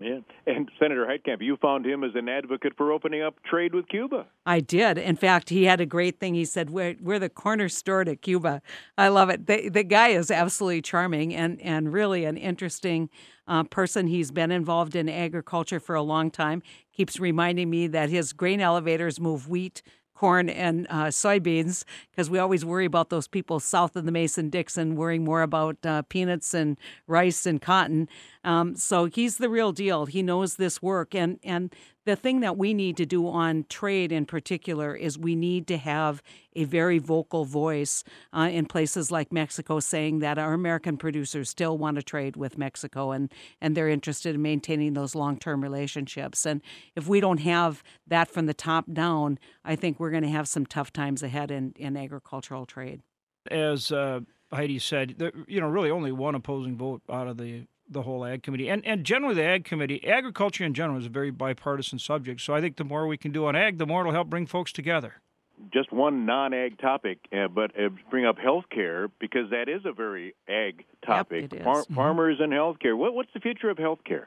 Yeah, 0.00 0.20
and 0.46 0.70
Senator 0.78 1.04
Heitkamp, 1.04 1.42
you 1.42 1.58
found 1.58 1.84
him 1.84 2.02
as 2.04 2.12
an 2.14 2.26
advocate 2.26 2.72
for 2.74 2.90
opening 2.90 3.20
up 3.20 3.34
trade 3.42 3.74
with 3.74 3.86
Cuba. 3.86 4.28
I 4.46 4.60
did. 4.60 4.96
In 4.96 5.14
fact, 5.14 5.50
he 5.50 5.64
had 5.64 5.78
a 5.78 5.84
great 5.84 6.18
thing. 6.18 6.34
He 6.34 6.46
said, 6.46 6.70
"We're 6.70 6.96
we're 7.02 7.18
the 7.18 7.28
corner 7.28 7.68
store 7.68 8.04
to 8.04 8.16
Cuba." 8.16 8.62
I 8.96 9.08
love 9.08 9.28
it. 9.28 9.46
The 9.46 9.68
the 9.68 9.84
guy 9.84 10.08
is 10.08 10.30
absolutely 10.30 10.80
charming 10.80 11.34
and 11.34 11.60
and 11.60 11.92
really 11.92 12.24
an 12.24 12.38
interesting 12.38 13.10
uh, 13.46 13.64
person. 13.64 14.06
He's 14.06 14.30
been 14.30 14.50
involved 14.50 14.96
in 14.96 15.06
agriculture 15.06 15.80
for 15.80 15.94
a 15.94 16.02
long 16.02 16.30
time. 16.30 16.62
Keeps 16.94 17.20
reminding 17.20 17.68
me 17.68 17.86
that 17.88 18.08
his 18.08 18.32
grain 18.32 18.62
elevators 18.62 19.20
move 19.20 19.50
wheat 19.50 19.82
corn 20.20 20.50
and 20.50 20.86
uh, 20.90 21.06
soybeans 21.06 21.82
because 22.10 22.28
we 22.28 22.38
always 22.38 22.62
worry 22.62 22.84
about 22.84 23.08
those 23.08 23.26
people 23.26 23.58
south 23.58 23.96
of 23.96 24.04
the 24.04 24.12
Mason 24.12 24.50
Dixon 24.50 24.94
worrying 24.94 25.24
more 25.24 25.40
about 25.40 25.78
uh, 25.86 26.02
peanuts 26.02 26.52
and 26.52 26.76
rice 27.06 27.46
and 27.46 27.62
cotton. 27.62 28.06
Um, 28.42 28.74
so 28.76 29.04
he's 29.04 29.36
the 29.36 29.48
real 29.48 29.72
deal. 29.72 30.06
He 30.06 30.22
knows 30.22 30.56
this 30.56 30.80
work. 30.80 31.14
And, 31.14 31.38
and 31.42 31.74
the 32.06 32.16
thing 32.16 32.40
that 32.40 32.56
we 32.56 32.72
need 32.72 32.96
to 32.96 33.06
do 33.06 33.28
on 33.28 33.66
trade 33.68 34.12
in 34.12 34.24
particular 34.24 34.94
is 34.94 35.18
we 35.18 35.36
need 35.36 35.66
to 35.68 35.76
have 35.76 36.22
a 36.56 36.64
very 36.64 36.98
vocal 36.98 37.44
voice 37.44 38.02
uh, 38.32 38.48
in 38.50 38.64
places 38.66 39.10
like 39.10 39.30
Mexico 39.30 39.78
saying 39.78 40.20
that 40.20 40.38
our 40.38 40.54
American 40.54 40.96
producers 40.96 41.50
still 41.50 41.76
want 41.76 41.96
to 41.96 42.02
trade 42.02 42.36
with 42.36 42.56
Mexico 42.56 43.12
and, 43.12 43.32
and 43.60 43.76
they're 43.76 43.88
interested 43.88 44.34
in 44.34 44.42
maintaining 44.42 44.94
those 44.94 45.14
long 45.14 45.38
term 45.38 45.62
relationships. 45.62 46.46
And 46.46 46.62
if 46.96 47.06
we 47.06 47.20
don't 47.20 47.40
have 47.40 47.82
that 48.06 48.30
from 48.30 48.46
the 48.46 48.54
top 48.54 48.86
down, 48.92 49.38
I 49.64 49.76
think 49.76 50.00
we're 50.00 50.10
going 50.10 50.22
to 50.22 50.30
have 50.30 50.48
some 50.48 50.64
tough 50.64 50.92
times 50.92 51.22
ahead 51.22 51.50
in, 51.50 51.74
in 51.76 51.96
agricultural 51.96 52.64
trade. 52.64 53.02
As 53.50 53.92
uh, 53.92 54.20
Heidi 54.52 54.78
said, 54.78 55.14
there, 55.18 55.32
you 55.46 55.60
know, 55.60 55.68
really 55.68 55.90
only 55.90 56.12
one 56.12 56.34
opposing 56.34 56.76
vote 56.76 57.02
out 57.08 57.28
of 57.28 57.36
the 57.36 57.66
the 57.90 58.02
whole 58.02 58.24
ag 58.24 58.42
committee. 58.42 58.68
And 58.68 58.84
and 58.86 59.04
generally 59.04 59.34
the 59.34 59.44
ag 59.44 59.64
committee 59.64 60.06
agriculture 60.06 60.64
in 60.64 60.74
general 60.74 60.98
is 60.98 61.06
a 61.06 61.10
very 61.10 61.30
bipartisan 61.30 61.98
subject. 61.98 62.40
So 62.40 62.54
i 62.54 62.60
think 62.60 62.76
the 62.76 62.84
more 62.84 63.06
we 63.06 63.16
can 63.16 63.32
do 63.32 63.46
on 63.46 63.56
ag 63.56 63.78
the 63.78 63.86
more 63.86 64.00
it'll 64.00 64.12
help 64.12 64.30
bring 64.30 64.46
folks 64.46 64.72
together. 64.72 65.14
Just 65.74 65.92
one 65.92 66.24
non-ag 66.24 66.78
topic 66.78 67.18
uh, 67.32 67.48
but 67.48 67.78
uh, 67.78 67.90
bring 68.10 68.24
up 68.24 68.38
healthcare 68.38 69.10
because 69.18 69.50
that 69.50 69.68
is 69.68 69.82
a 69.84 69.92
very 69.92 70.34
ag 70.48 70.84
topic. 71.04 71.52
yep, 71.52 71.64
Far- 71.64 71.82
mm-hmm. 71.82 71.94
farmers 71.94 72.38
and 72.40 72.52
healthcare. 72.52 72.96
What, 72.96 73.14
what's 73.14 73.32
the 73.34 73.40
future 73.40 73.68
of 73.68 73.76
healthcare? 73.76 74.26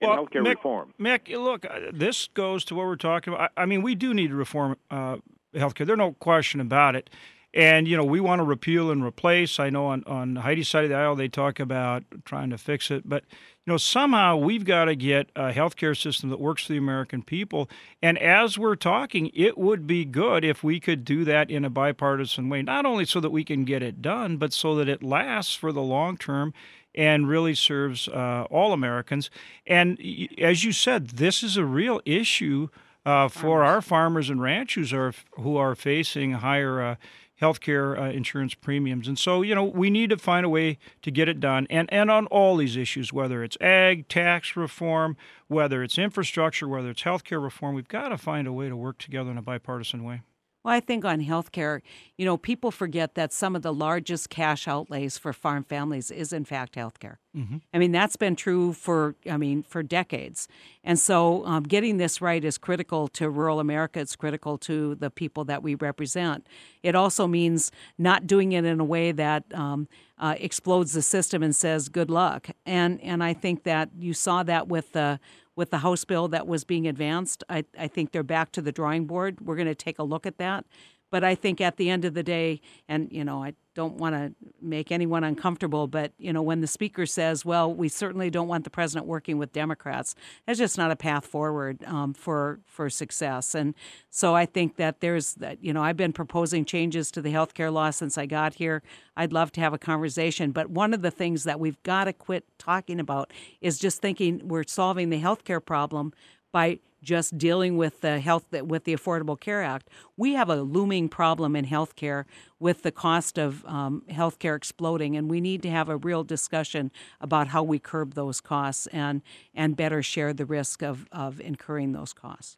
Well, 0.00 0.24
healthcare 0.26 0.42
Mick, 0.42 0.56
reform. 0.56 0.94
Mick, 0.98 1.28
look 1.28 1.64
uh, 1.64 1.90
this 1.92 2.28
goes 2.28 2.64
to 2.66 2.74
what 2.74 2.86
we're 2.86 2.96
talking 2.96 3.34
about. 3.34 3.52
I, 3.56 3.62
I 3.62 3.66
mean 3.66 3.82
we 3.82 3.94
do 3.94 4.14
need 4.14 4.28
to 4.28 4.36
reform 4.36 4.76
uh, 4.90 5.18
healthcare. 5.54 5.86
There's 5.86 5.98
no 5.98 6.12
question 6.12 6.60
about 6.60 6.96
it 6.96 7.10
And 7.54 7.88
you 7.88 7.96
know, 7.96 8.04
we 8.04 8.20
want 8.20 8.40
to 8.40 8.44
repeal 8.44 8.90
and 8.90 9.02
replace. 9.02 9.58
I 9.58 9.70
know 9.70 9.86
on 9.86 10.04
on 10.06 10.36
Heidi's 10.36 10.68
side 10.68 10.84
of 10.84 10.90
the 10.90 10.96
aisle 10.96 11.16
they 11.16 11.28
talk 11.28 11.58
about 11.58 12.04
trying 12.24 12.50
to 12.50 12.58
fix 12.58 12.90
it, 12.90 13.08
but 13.08 13.24
you 13.68 13.72
know, 13.72 13.76
somehow 13.76 14.36
we've 14.36 14.64
got 14.64 14.86
to 14.86 14.96
get 14.96 15.30
a 15.36 15.52
healthcare 15.52 15.94
system 15.94 16.30
that 16.30 16.40
works 16.40 16.64
for 16.64 16.72
the 16.72 16.78
American 16.78 17.22
people. 17.22 17.68
And 18.02 18.18
as 18.18 18.58
we're 18.58 18.76
talking, 18.76 19.30
it 19.34 19.58
would 19.58 19.86
be 19.86 20.06
good 20.06 20.42
if 20.44 20.64
we 20.64 20.80
could 20.80 21.04
do 21.04 21.24
that 21.24 21.50
in 21.50 21.64
a 21.64 21.70
bipartisan 21.70 22.48
way, 22.48 22.62
not 22.62 22.86
only 22.86 23.04
so 23.04 23.20
that 23.20 23.30
we 23.30 23.44
can 23.44 23.64
get 23.64 23.82
it 23.82 24.00
done, 24.00 24.38
but 24.38 24.54
so 24.54 24.74
that 24.76 24.88
it 24.88 25.02
lasts 25.02 25.54
for 25.54 25.70
the 25.70 25.82
long 25.82 26.16
term 26.16 26.54
and 26.94 27.28
really 27.28 27.54
serves 27.54 28.08
uh, 28.08 28.46
all 28.50 28.72
Americans. 28.72 29.30
And 29.66 29.98
as 30.38 30.64
you 30.64 30.72
said, 30.72 31.10
this 31.10 31.42
is 31.42 31.56
a 31.56 31.64
real 31.64 32.00
issue 32.04 32.68
uh, 33.04 33.28
for 33.28 33.64
our 33.64 33.80
farmers 33.80 34.28
and 34.30 34.40
ranchers 34.40 34.92
are, 34.92 35.12
who 35.32 35.56
are 35.56 35.74
facing 35.74 36.32
higher 36.32 36.82
uh, 36.82 36.96
healthcare 37.40 37.98
uh, 37.98 38.10
insurance 38.10 38.54
premiums. 38.54 39.08
And 39.08 39.18
so, 39.18 39.42
you 39.42 39.54
know, 39.54 39.64
we 39.64 39.90
need 39.90 40.10
to 40.10 40.16
find 40.16 40.44
a 40.44 40.48
way 40.48 40.78
to 41.02 41.10
get 41.10 41.28
it 41.28 41.40
done. 41.40 41.66
And, 41.70 41.92
and 41.92 42.10
on 42.10 42.26
all 42.26 42.56
these 42.56 42.76
issues, 42.76 43.12
whether 43.12 43.42
it's 43.44 43.56
ag, 43.60 44.08
tax 44.08 44.56
reform, 44.56 45.16
whether 45.46 45.82
it's 45.82 45.98
infrastructure, 45.98 46.68
whether 46.68 46.90
it's 46.90 47.02
healthcare 47.02 47.42
reform, 47.42 47.74
we've 47.74 47.88
got 47.88 48.08
to 48.08 48.18
find 48.18 48.46
a 48.46 48.52
way 48.52 48.68
to 48.68 48.76
work 48.76 48.98
together 48.98 49.30
in 49.30 49.38
a 49.38 49.42
bipartisan 49.42 50.04
way. 50.04 50.22
Well, 50.68 50.76
I 50.76 50.80
think 50.80 51.06
on 51.06 51.22
healthcare, 51.22 51.80
you 52.18 52.26
know, 52.26 52.36
people 52.36 52.70
forget 52.70 53.14
that 53.14 53.32
some 53.32 53.56
of 53.56 53.62
the 53.62 53.72
largest 53.72 54.28
cash 54.28 54.68
outlays 54.68 55.16
for 55.16 55.32
farm 55.32 55.64
families 55.64 56.10
is 56.10 56.30
in 56.30 56.44
fact 56.44 56.74
healthcare. 56.74 57.16
Mm-hmm. 57.34 57.56
I 57.72 57.78
mean, 57.78 57.90
that's 57.90 58.16
been 58.16 58.36
true 58.36 58.74
for, 58.74 59.14
I 59.30 59.38
mean, 59.38 59.62
for 59.62 59.82
decades. 59.82 60.46
And 60.84 60.98
so 60.98 61.42
um, 61.46 61.62
getting 61.62 61.96
this 61.96 62.20
right 62.20 62.44
is 62.44 62.58
critical 62.58 63.08
to 63.08 63.30
rural 63.30 63.60
America. 63.60 63.98
It's 63.98 64.14
critical 64.14 64.58
to 64.58 64.94
the 64.96 65.08
people 65.08 65.42
that 65.46 65.62
we 65.62 65.74
represent. 65.74 66.46
It 66.82 66.94
also 66.94 67.26
means 67.26 67.72
not 67.96 68.26
doing 68.26 68.52
it 68.52 68.66
in 68.66 68.78
a 68.78 68.84
way 68.84 69.10
that 69.12 69.44
um, 69.54 69.88
uh, 70.18 70.34
explodes 70.38 70.92
the 70.92 71.00
system 71.00 71.42
and 71.42 71.56
says 71.56 71.88
good 71.88 72.10
luck. 72.10 72.50
And 72.66 73.00
and 73.00 73.24
I 73.24 73.32
think 73.32 73.62
that 73.62 73.88
you 73.98 74.12
saw 74.12 74.42
that 74.42 74.68
with 74.68 74.92
the 74.92 75.18
with 75.58 75.70
the 75.70 75.78
House 75.78 76.04
bill 76.04 76.28
that 76.28 76.46
was 76.46 76.62
being 76.62 76.86
advanced. 76.86 77.42
I, 77.50 77.64
I 77.76 77.88
think 77.88 78.12
they're 78.12 78.22
back 78.22 78.52
to 78.52 78.62
the 78.62 78.70
drawing 78.70 79.06
board. 79.06 79.40
We're 79.40 79.56
going 79.56 79.66
to 79.66 79.74
take 79.74 79.98
a 79.98 80.04
look 80.04 80.24
at 80.24 80.38
that. 80.38 80.64
But 81.10 81.24
I 81.24 81.34
think 81.34 81.60
at 81.60 81.78
the 81.78 81.90
end 81.90 82.04
of 82.04 82.14
the 82.14 82.22
day, 82.22 82.60
and 82.88 83.08
you 83.10 83.24
know, 83.24 83.42
I 83.42 83.54
don't 83.78 83.94
want 83.94 84.12
to 84.12 84.34
make 84.60 84.90
anyone 84.90 85.22
uncomfortable, 85.22 85.86
but 85.86 86.12
you 86.18 86.32
know, 86.32 86.42
when 86.42 86.60
the 86.60 86.66
speaker 86.66 87.06
says, 87.06 87.44
"Well, 87.44 87.72
we 87.72 87.88
certainly 87.88 88.28
don't 88.28 88.48
want 88.48 88.64
the 88.64 88.70
president 88.70 89.06
working 89.06 89.38
with 89.38 89.52
Democrats," 89.52 90.16
that's 90.44 90.58
just 90.58 90.76
not 90.76 90.90
a 90.90 90.96
path 90.96 91.24
forward 91.24 91.84
um, 91.84 92.12
for 92.12 92.58
for 92.66 92.90
success. 92.90 93.54
And 93.54 93.76
so 94.10 94.34
I 94.34 94.46
think 94.46 94.78
that 94.78 94.98
there's 94.98 95.34
that. 95.34 95.62
You 95.62 95.72
know, 95.72 95.80
I've 95.84 95.96
been 95.96 96.12
proposing 96.12 96.64
changes 96.64 97.12
to 97.12 97.22
the 97.22 97.30
health 97.30 97.54
care 97.54 97.70
law 97.70 97.90
since 97.90 98.18
I 98.18 98.26
got 98.26 98.54
here. 98.54 98.82
I'd 99.16 99.32
love 99.32 99.52
to 99.52 99.60
have 99.60 99.72
a 99.72 99.78
conversation, 99.78 100.50
but 100.50 100.68
one 100.70 100.92
of 100.92 101.02
the 101.02 101.12
things 101.12 101.44
that 101.44 101.60
we've 101.60 101.80
got 101.84 102.04
to 102.04 102.12
quit 102.12 102.46
talking 102.58 102.98
about 102.98 103.32
is 103.60 103.78
just 103.78 104.02
thinking 104.02 104.42
we're 104.42 104.64
solving 104.66 105.10
the 105.10 105.18
health 105.18 105.44
care 105.44 105.60
problem 105.60 106.12
by 106.50 106.80
just 107.02 107.38
dealing 107.38 107.76
with 107.76 108.00
the 108.00 108.20
health 108.20 108.46
with 108.52 108.84
the 108.84 108.94
Affordable 108.94 109.38
Care 109.38 109.62
Act. 109.62 109.88
We 110.16 110.34
have 110.34 110.48
a 110.48 110.56
looming 110.56 111.08
problem 111.08 111.54
in 111.54 111.66
healthcare 111.66 112.24
with 112.58 112.82
the 112.82 112.92
cost 112.92 113.38
of 113.38 113.64
um, 113.66 114.02
healthcare 114.10 114.56
exploding, 114.56 115.16
and 115.16 115.30
we 115.30 115.40
need 115.40 115.62
to 115.62 115.70
have 115.70 115.88
a 115.88 115.96
real 115.96 116.24
discussion 116.24 116.90
about 117.20 117.48
how 117.48 117.62
we 117.62 117.78
curb 117.78 118.14
those 118.14 118.40
costs 118.40 118.86
and 118.88 119.22
and 119.54 119.76
better 119.76 120.02
share 120.02 120.32
the 120.32 120.46
risk 120.46 120.82
of 120.82 121.06
of 121.12 121.40
incurring 121.40 121.92
those 121.92 122.12
costs. 122.12 122.56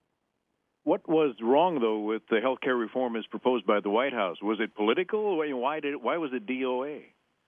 What 0.85 1.09
was 1.09 1.35
wrong 1.43 1.81
though 1.81 2.01
with 2.01 2.23
the 2.31 2.37
healthcare 2.37 2.79
reform 2.79 3.17
as 3.17 3.27
proposed 3.27 3.67
by 3.67 3.81
the 3.81 3.91
White 3.91 4.15
House? 4.15 4.39
Was 4.43 4.59
it 4.61 4.75
political? 4.75 5.37
Why 5.37 5.81
did 5.81 6.03
why 6.03 6.17
was 6.17 6.31
it 6.33 6.47
DOA? 6.47 7.03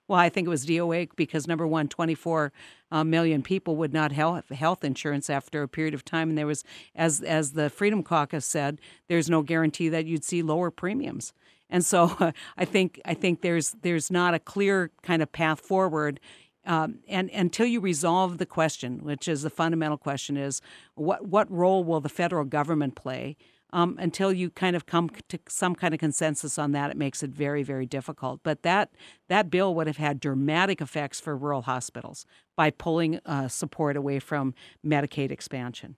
Well, 0.08 0.18
I 0.18 0.28
think 0.28 0.46
it 0.46 0.50
was 0.50 0.66
DOA 0.66 1.08
because 1.16 1.46
number 1.46 1.66
one, 1.66 1.88
24 1.88 2.52
uh, 2.90 3.04
million 3.04 3.42
people 3.42 3.76
would 3.76 3.92
not 3.92 4.12
have 4.12 4.48
health 4.48 4.84
insurance 4.84 5.30
after 5.30 5.62
a 5.62 5.68
period 5.68 5.94
of 5.94 6.04
time, 6.04 6.28
and 6.28 6.36
there 6.36 6.46
was, 6.46 6.64
as 6.94 7.22
as 7.22 7.52
the 7.52 7.70
Freedom 7.70 8.02
Caucus 8.02 8.44
said, 8.44 8.80
there's 9.08 9.30
no 9.30 9.42
guarantee 9.42 9.88
that 9.88 10.06
you'd 10.06 10.24
see 10.24 10.42
lower 10.42 10.70
premiums. 10.70 11.32
And 11.70 11.84
so, 11.84 12.14
uh, 12.20 12.32
I 12.56 12.64
think 12.64 13.00
I 13.04 13.14
think 13.14 13.40
there's 13.40 13.74
there's 13.82 14.10
not 14.10 14.34
a 14.34 14.38
clear 14.38 14.90
kind 15.02 15.22
of 15.22 15.32
path 15.32 15.60
forward. 15.60 16.20
Um, 16.64 17.00
and 17.08 17.28
until 17.30 17.66
you 17.66 17.80
resolve 17.80 18.38
the 18.38 18.46
question, 18.46 19.00
which 19.02 19.26
is 19.26 19.42
the 19.42 19.50
fundamental 19.50 19.98
question, 19.98 20.36
is 20.36 20.60
what 20.94 21.26
what 21.26 21.50
role 21.50 21.82
will 21.82 22.00
the 22.00 22.08
federal 22.08 22.44
government 22.44 22.94
play? 22.94 23.36
Um, 23.72 23.96
until 23.98 24.32
you 24.32 24.50
kind 24.50 24.76
of 24.76 24.86
come 24.86 25.10
to 25.28 25.38
some 25.48 25.74
kind 25.74 25.94
of 25.94 26.00
consensus 26.00 26.58
on 26.58 26.72
that, 26.72 26.90
it 26.90 26.96
makes 26.96 27.22
it 27.22 27.30
very, 27.30 27.62
very 27.62 27.86
difficult. 27.86 28.40
But 28.42 28.62
that 28.62 28.90
that 29.28 29.50
bill 29.50 29.74
would 29.74 29.86
have 29.86 29.96
had 29.96 30.20
dramatic 30.20 30.80
effects 30.80 31.20
for 31.20 31.36
rural 31.36 31.62
hospitals 31.62 32.26
by 32.56 32.70
pulling 32.70 33.20
uh, 33.24 33.48
support 33.48 33.96
away 33.96 34.18
from 34.18 34.54
Medicaid 34.84 35.30
expansion. 35.30 35.96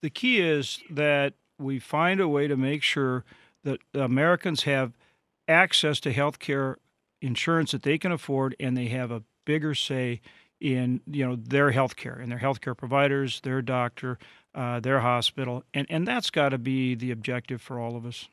The 0.00 0.10
key 0.10 0.40
is 0.40 0.80
that 0.90 1.34
we 1.58 1.78
find 1.78 2.20
a 2.20 2.28
way 2.28 2.48
to 2.48 2.56
make 2.56 2.82
sure 2.82 3.24
that 3.64 3.80
Americans 3.94 4.64
have 4.64 4.92
access 5.48 6.00
to 6.00 6.12
health 6.12 6.38
care 6.38 6.78
insurance 7.20 7.70
that 7.72 7.82
they 7.82 7.98
can 7.98 8.12
afford, 8.12 8.56
and 8.58 8.76
they 8.76 8.86
have 8.86 9.10
a 9.10 9.22
bigger 9.44 9.74
say 9.74 10.20
in 10.60 11.00
you 11.06 11.26
know 11.26 11.36
their 11.36 11.72
health 11.72 11.96
care 11.96 12.14
and 12.14 12.30
their 12.30 12.38
health 12.38 12.60
care 12.60 12.74
providers, 12.74 13.40
their 13.42 13.60
doctor, 13.60 14.18
uh, 14.54 14.80
their 14.80 15.00
hospital, 15.00 15.64
and 15.74 15.86
and 15.90 16.06
that's 16.06 16.30
got 16.30 16.50
to 16.50 16.58
be 16.58 16.94
the 16.94 17.10
objective 17.10 17.60
for 17.60 17.78
all 17.78 17.96
of 17.96 18.04
us. 18.06 18.28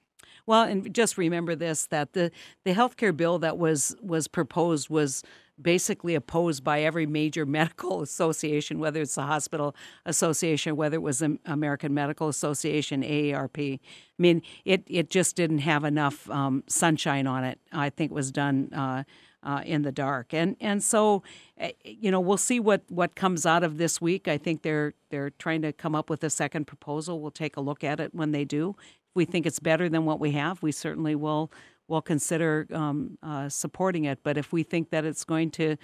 Well, 0.45 0.63
and 0.63 0.93
just 0.93 1.17
remember 1.17 1.55
this: 1.55 1.85
that 1.87 2.13
the 2.13 2.31
the 2.63 2.73
health 2.73 2.97
care 2.97 3.13
bill 3.13 3.39
that 3.39 3.57
was 3.57 3.95
was 4.01 4.27
proposed 4.27 4.89
was 4.89 5.23
basically 5.61 6.15
opposed 6.15 6.63
by 6.63 6.81
every 6.81 7.05
major 7.05 7.45
medical 7.59 8.01
association, 8.01 8.79
whether 8.79 9.01
it's 9.01 9.15
the 9.15 9.23
Hospital 9.23 9.75
Association, 10.05 10.75
whether 10.75 10.95
it 10.95 11.01
was 11.01 11.19
the 11.19 11.37
American 11.45 11.93
Medical 11.93 12.27
Association, 12.29 13.03
AARP. 13.03 13.79
I 13.79 13.79
mean, 14.17 14.41
it, 14.65 14.83
it 14.87 15.09
just 15.09 15.35
didn't 15.35 15.59
have 15.59 15.83
enough 15.83 16.29
um, 16.29 16.63
sunshine 16.67 17.27
on 17.27 17.43
it. 17.43 17.59
I 17.71 17.89
think 17.89 18.11
it 18.11 18.15
was 18.15 18.31
done 18.31 18.73
uh, 18.73 19.03
uh, 19.43 19.61
in 19.65 19.81
the 19.83 19.91
dark. 19.91 20.33
And 20.33 20.55
and 20.59 20.83
so, 20.83 21.23
eh, 21.57 21.71
you 21.83 22.11
know, 22.11 22.19
we'll 22.19 22.37
see 22.37 22.59
what 22.59 22.83
what 22.89 23.15
comes 23.15 23.45
out 23.45 23.63
of 23.63 23.77
this 23.77 24.01
week. 24.01 24.27
I 24.27 24.37
think 24.37 24.61
they're 24.61 24.93
they're 25.09 25.31
trying 25.31 25.61
to 25.63 25.73
come 25.73 25.95
up 25.95 26.09
with 26.09 26.23
a 26.23 26.29
second 26.29 26.65
proposal. 26.65 27.21
We'll 27.21 27.31
take 27.31 27.57
a 27.57 27.61
look 27.61 27.83
at 27.83 27.99
it 27.99 28.13
when 28.13 28.31
they 28.31 28.45
do. 28.45 28.75
If 28.79 29.15
we 29.15 29.25
think 29.25 29.45
it's 29.45 29.59
better 29.59 29.89
than 29.89 30.05
what 30.05 30.19
we 30.19 30.31
have, 30.31 30.61
we 30.61 30.71
certainly 30.71 31.15
will 31.15 31.51
will 31.87 32.01
consider 32.01 32.67
um, 32.71 33.17
uh, 33.23 33.49
supporting 33.49 34.05
it. 34.05 34.19
But 34.23 34.37
if 34.37 34.53
we 34.53 34.63
think 34.63 34.91
that 34.91 35.05
it's 35.05 35.23
going 35.23 35.49
to 35.51 35.75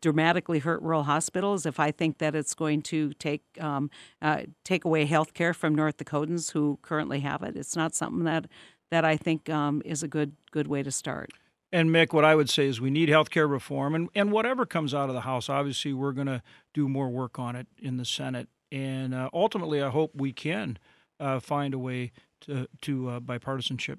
dramatically 0.00 0.60
hurt 0.60 0.80
rural 0.82 1.02
hospitals, 1.02 1.66
if 1.66 1.80
I 1.80 1.90
think 1.90 2.18
that 2.18 2.34
it's 2.34 2.54
going 2.54 2.82
to 2.82 3.12
take 3.14 3.42
um, 3.60 3.90
uh, 4.22 4.42
take 4.64 4.84
away 4.84 5.04
health 5.04 5.34
care 5.34 5.52
from 5.52 5.74
North 5.74 5.96
Dakotans 5.98 6.52
who 6.52 6.78
currently 6.82 7.20
have 7.20 7.42
it, 7.42 7.56
it's 7.56 7.76
not 7.76 7.94
something 7.94 8.24
that 8.24 8.46
that 8.90 9.04
I 9.04 9.16
think 9.16 9.50
um, 9.50 9.82
is 9.84 10.02
a 10.02 10.08
good 10.08 10.32
good 10.50 10.68
way 10.68 10.82
to 10.82 10.90
start. 10.90 11.30
And 11.70 11.90
Mick, 11.90 12.12
what 12.12 12.24
I 12.24 12.34
would 12.34 12.48
say 12.48 12.66
is 12.66 12.80
we 12.80 12.90
need 12.90 13.08
healthcare 13.08 13.48
reform, 13.48 13.94
and, 13.94 14.08
and 14.14 14.32
whatever 14.32 14.64
comes 14.64 14.94
out 14.94 15.10
of 15.10 15.14
the 15.14 15.22
House, 15.22 15.48
obviously 15.50 15.92
we're 15.92 16.12
going 16.12 16.26
to 16.26 16.42
do 16.72 16.88
more 16.88 17.08
work 17.10 17.38
on 17.38 17.56
it 17.56 17.66
in 17.78 17.98
the 17.98 18.06
Senate, 18.06 18.48
and 18.72 19.14
uh, 19.14 19.28
ultimately 19.34 19.82
I 19.82 19.90
hope 19.90 20.12
we 20.14 20.32
can 20.32 20.78
uh, 21.20 21.40
find 21.40 21.74
a 21.74 21.78
way 21.78 22.12
to 22.42 22.68
to 22.82 23.08
uh, 23.10 23.20
bipartisanship. 23.20 23.98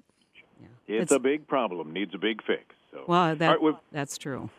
Yeah. 0.60 0.66
It's, 0.88 1.02
it's, 1.04 1.12
a 1.12 1.20
big 1.20 1.46
problem, 1.46 1.92
needs 1.92 2.14
a 2.14 2.18
big 2.18 2.42
fix. 2.42 2.74
So. 2.90 3.04
Well, 3.06 3.36
that, 3.36 3.62
right, 3.62 3.74
that's 3.92 4.18
true. 4.18 4.50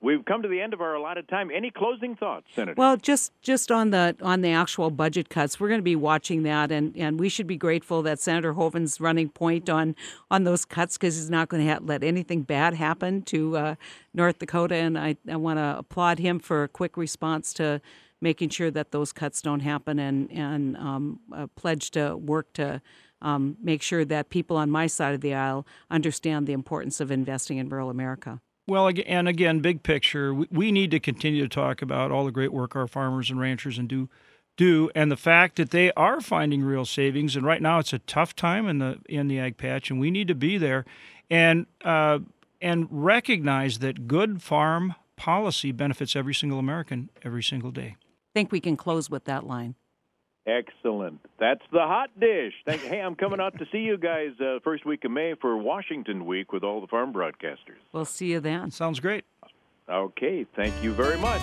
We've 0.00 0.24
come 0.24 0.42
to 0.42 0.48
the 0.48 0.60
end 0.60 0.74
of 0.74 0.80
our 0.80 0.94
allotted 0.94 1.28
time. 1.28 1.50
Any 1.52 1.72
closing 1.72 2.14
thoughts, 2.14 2.46
Senator? 2.54 2.74
Well, 2.76 2.96
just 2.96 3.32
just 3.42 3.72
on 3.72 3.90
the 3.90 4.14
on 4.22 4.42
the 4.42 4.50
actual 4.50 4.90
budget 4.90 5.28
cuts, 5.28 5.58
we're 5.58 5.68
going 5.68 5.80
to 5.80 5.84
be 5.84 5.96
watching 5.96 6.44
that, 6.44 6.70
and, 6.70 6.96
and 6.96 7.18
we 7.18 7.28
should 7.28 7.48
be 7.48 7.56
grateful 7.56 8.02
that 8.02 8.20
Senator 8.20 8.52
Hoeven's 8.52 9.00
running 9.00 9.28
point 9.28 9.68
on 9.68 9.96
on 10.30 10.44
those 10.44 10.64
cuts 10.64 10.96
because 10.96 11.16
he's 11.16 11.30
not 11.30 11.48
going 11.48 11.66
to 11.66 11.82
let 11.82 12.04
anything 12.04 12.42
bad 12.42 12.74
happen 12.74 13.22
to 13.22 13.56
uh, 13.56 13.74
North 14.14 14.38
Dakota, 14.38 14.76
and 14.76 14.96
I, 14.96 15.16
I 15.28 15.34
want 15.34 15.58
to 15.58 15.76
applaud 15.78 16.20
him 16.20 16.38
for 16.38 16.62
a 16.62 16.68
quick 16.68 16.96
response 16.96 17.52
to 17.54 17.80
making 18.20 18.50
sure 18.50 18.70
that 18.70 18.92
those 18.92 19.12
cuts 19.12 19.42
don't 19.42 19.60
happen, 19.60 19.98
and 19.98 20.30
and 20.30 20.76
um, 20.76 21.20
pledge 21.56 21.90
to 21.92 22.16
work 22.16 22.52
to. 22.54 22.80
Um, 23.20 23.56
make 23.60 23.82
sure 23.82 24.04
that 24.04 24.30
people 24.30 24.56
on 24.56 24.70
my 24.70 24.86
side 24.86 25.12
of 25.12 25.22
the 25.22 25.34
aisle 25.34 25.66
understand 25.90 26.46
the 26.46 26.52
importance 26.52 27.00
of 27.00 27.10
investing 27.10 27.58
in 27.58 27.68
rural 27.68 27.90
America. 27.90 28.40
Well, 28.68 28.90
and 29.06 29.26
again, 29.26 29.60
big 29.60 29.82
picture, 29.82 30.34
we 30.34 30.70
need 30.70 30.90
to 30.90 31.00
continue 31.00 31.42
to 31.42 31.48
talk 31.48 31.80
about 31.80 32.12
all 32.12 32.26
the 32.26 32.30
great 32.30 32.52
work 32.52 32.76
our 32.76 32.86
farmers 32.86 33.30
and 33.30 33.40
ranchers 33.40 33.78
and 33.78 33.88
do 33.88 34.10
do, 34.58 34.90
and 34.94 35.10
the 35.10 35.16
fact 35.16 35.56
that 35.56 35.70
they 35.70 35.90
are 35.92 36.20
finding 36.20 36.62
real 36.62 36.84
savings. 36.84 37.34
And 37.34 37.46
right 37.46 37.62
now, 37.62 37.78
it's 37.78 37.94
a 37.94 38.00
tough 38.00 38.36
time 38.36 38.68
in 38.68 38.78
the 38.78 38.98
in 39.08 39.28
the 39.28 39.38
ag 39.40 39.56
patch, 39.56 39.90
and 39.90 39.98
we 39.98 40.10
need 40.10 40.28
to 40.28 40.34
be 40.34 40.58
there, 40.58 40.84
and 41.30 41.66
uh, 41.82 42.18
and 42.60 42.86
recognize 42.90 43.78
that 43.78 44.06
good 44.06 44.42
farm 44.42 44.94
policy 45.16 45.72
benefits 45.72 46.14
every 46.14 46.34
single 46.34 46.58
American 46.58 47.08
every 47.24 47.42
single 47.42 47.70
day. 47.70 47.96
I 47.98 48.34
think 48.34 48.52
we 48.52 48.60
can 48.60 48.76
close 48.76 49.08
with 49.08 49.24
that 49.24 49.46
line. 49.46 49.76
Excellent. 50.48 51.20
That's 51.38 51.60
the 51.72 51.80
hot 51.80 52.08
dish. 52.18 52.54
Thank, 52.64 52.80
hey, 52.80 53.00
I'm 53.00 53.14
coming 53.14 53.38
out 53.38 53.58
to 53.58 53.66
see 53.70 53.80
you 53.80 53.98
guys 53.98 54.30
uh, 54.40 54.60
first 54.64 54.86
week 54.86 55.04
of 55.04 55.10
May 55.10 55.34
for 55.38 55.58
Washington 55.58 56.24
Week 56.24 56.52
with 56.54 56.64
all 56.64 56.80
the 56.80 56.86
farm 56.86 57.12
broadcasters. 57.12 57.76
We'll 57.92 58.06
see 58.06 58.32
you 58.32 58.40
then. 58.40 58.70
Sounds 58.70 58.98
great. 58.98 59.26
Okay, 59.90 60.46
thank 60.56 60.82
you 60.82 60.92
very 60.92 61.18
much. 61.18 61.42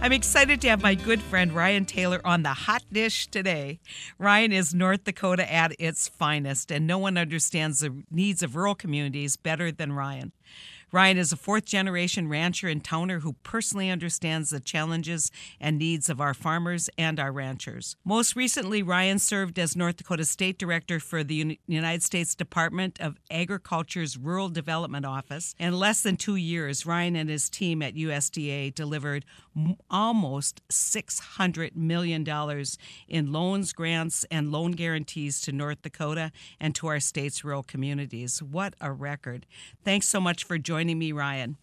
I'm 0.00 0.12
excited 0.12 0.62
to 0.62 0.68
have 0.70 0.80
my 0.80 0.94
good 0.94 1.20
friend 1.20 1.52
Ryan 1.52 1.84
Taylor 1.84 2.22
on 2.24 2.42
the 2.42 2.54
hot 2.54 2.84
dish 2.90 3.26
today. 3.26 3.80
Ryan 4.16 4.52
is 4.52 4.72
North 4.72 5.04
Dakota 5.04 5.52
at 5.52 5.74
its 5.78 6.08
finest, 6.08 6.70
and 6.70 6.86
no 6.86 6.96
one 6.96 7.18
understands 7.18 7.80
the 7.80 8.02
needs 8.10 8.42
of 8.42 8.56
rural 8.56 8.74
communities 8.74 9.36
better 9.36 9.70
than 9.70 9.92
Ryan. 9.92 10.32
Ryan 10.90 11.18
is 11.18 11.32
a 11.32 11.36
fourth 11.36 11.66
generation 11.66 12.28
rancher 12.28 12.66
and 12.66 12.82
towner 12.82 13.20
who 13.20 13.34
personally 13.42 13.90
understands 13.90 14.48
the 14.48 14.58
challenges 14.58 15.30
and 15.60 15.76
needs 15.78 16.08
of 16.08 16.18
our 16.18 16.32
farmers 16.32 16.88
and 16.96 17.20
our 17.20 17.30
ranchers. 17.30 17.96
Most 18.06 18.34
recently, 18.34 18.82
Ryan 18.82 19.18
served 19.18 19.58
as 19.58 19.76
North 19.76 19.98
Dakota 19.98 20.24
State 20.24 20.58
Director 20.58 20.98
for 20.98 21.22
the 21.22 21.58
United 21.66 22.02
States 22.02 22.34
Department 22.34 22.98
of 23.00 23.18
Agriculture's 23.30 24.16
Rural 24.16 24.48
Development 24.48 25.04
Office. 25.04 25.54
In 25.58 25.78
less 25.78 26.00
than 26.00 26.16
two 26.16 26.36
years, 26.36 26.86
Ryan 26.86 27.16
and 27.16 27.28
his 27.28 27.50
team 27.50 27.82
at 27.82 27.94
USDA 27.94 28.74
delivered 28.74 29.26
almost 29.90 30.66
$600 30.68 31.76
million 31.76 32.26
in 33.08 33.32
loans, 33.32 33.72
grants, 33.72 34.24
and 34.30 34.50
loan 34.50 34.72
guarantees 34.72 35.40
to 35.42 35.52
North 35.52 35.82
Dakota 35.82 36.32
and 36.58 36.74
to 36.76 36.86
our 36.86 37.00
state's 37.00 37.44
rural 37.44 37.62
communities. 37.62 38.42
What 38.42 38.74
a 38.80 38.90
record. 38.90 39.44
Thanks 39.84 40.08
so 40.08 40.20
much 40.20 40.44
for 40.44 40.56
joining 40.56 40.77
me, 40.86 41.12
Ryan. 41.12 41.56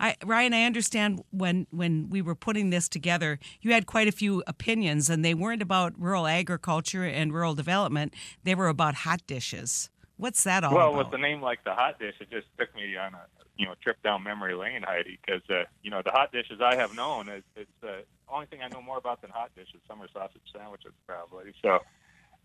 I, 0.00 0.16
Ryan, 0.24 0.54
I 0.54 0.64
understand 0.64 1.22
when, 1.30 1.66
when 1.70 2.08
we 2.10 2.22
were 2.22 2.34
putting 2.34 2.70
this 2.70 2.88
together, 2.88 3.38
you 3.60 3.72
had 3.72 3.86
quite 3.86 4.08
a 4.08 4.12
few 4.12 4.42
opinions, 4.46 5.10
and 5.10 5.24
they 5.24 5.34
weren't 5.34 5.62
about 5.62 5.92
rural 5.98 6.26
agriculture 6.26 7.04
and 7.04 7.32
rural 7.32 7.54
development, 7.54 8.14
they 8.44 8.54
were 8.54 8.68
about 8.68 8.94
hot 8.96 9.26
dishes. 9.26 9.90
What's 10.16 10.44
that 10.44 10.64
all 10.64 10.74
well, 10.74 10.88
about? 10.90 10.98
with 10.98 11.10
the 11.10 11.18
name 11.18 11.40
like 11.40 11.64
the 11.64 11.74
hot 11.74 11.98
dish, 11.98 12.14
it 12.20 12.30
just 12.30 12.46
took 12.58 12.74
me 12.74 12.96
on 12.96 13.14
a 13.14 13.22
you 13.56 13.66
know 13.66 13.74
trip 13.82 14.02
down 14.02 14.22
memory 14.22 14.54
lane, 14.54 14.82
Heidi, 14.82 15.18
because 15.24 15.42
uh, 15.50 15.64
you 15.82 15.90
know 15.90 16.02
the 16.04 16.10
hot 16.10 16.32
dishes 16.32 16.60
I 16.62 16.76
have 16.76 16.94
known 16.94 17.28
is 17.28 17.42
it's 17.56 17.70
the 17.80 17.88
uh, 17.88 18.00
only 18.28 18.46
thing 18.46 18.60
I 18.62 18.68
know 18.68 18.80
more 18.80 18.98
about 18.98 19.20
than 19.20 19.30
hot 19.30 19.50
dishes. 19.54 19.80
Summer 19.88 20.06
sausage 20.12 20.42
sandwiches, 20.54 20.92
probably. 21.06 21.52
So 21.60 21.80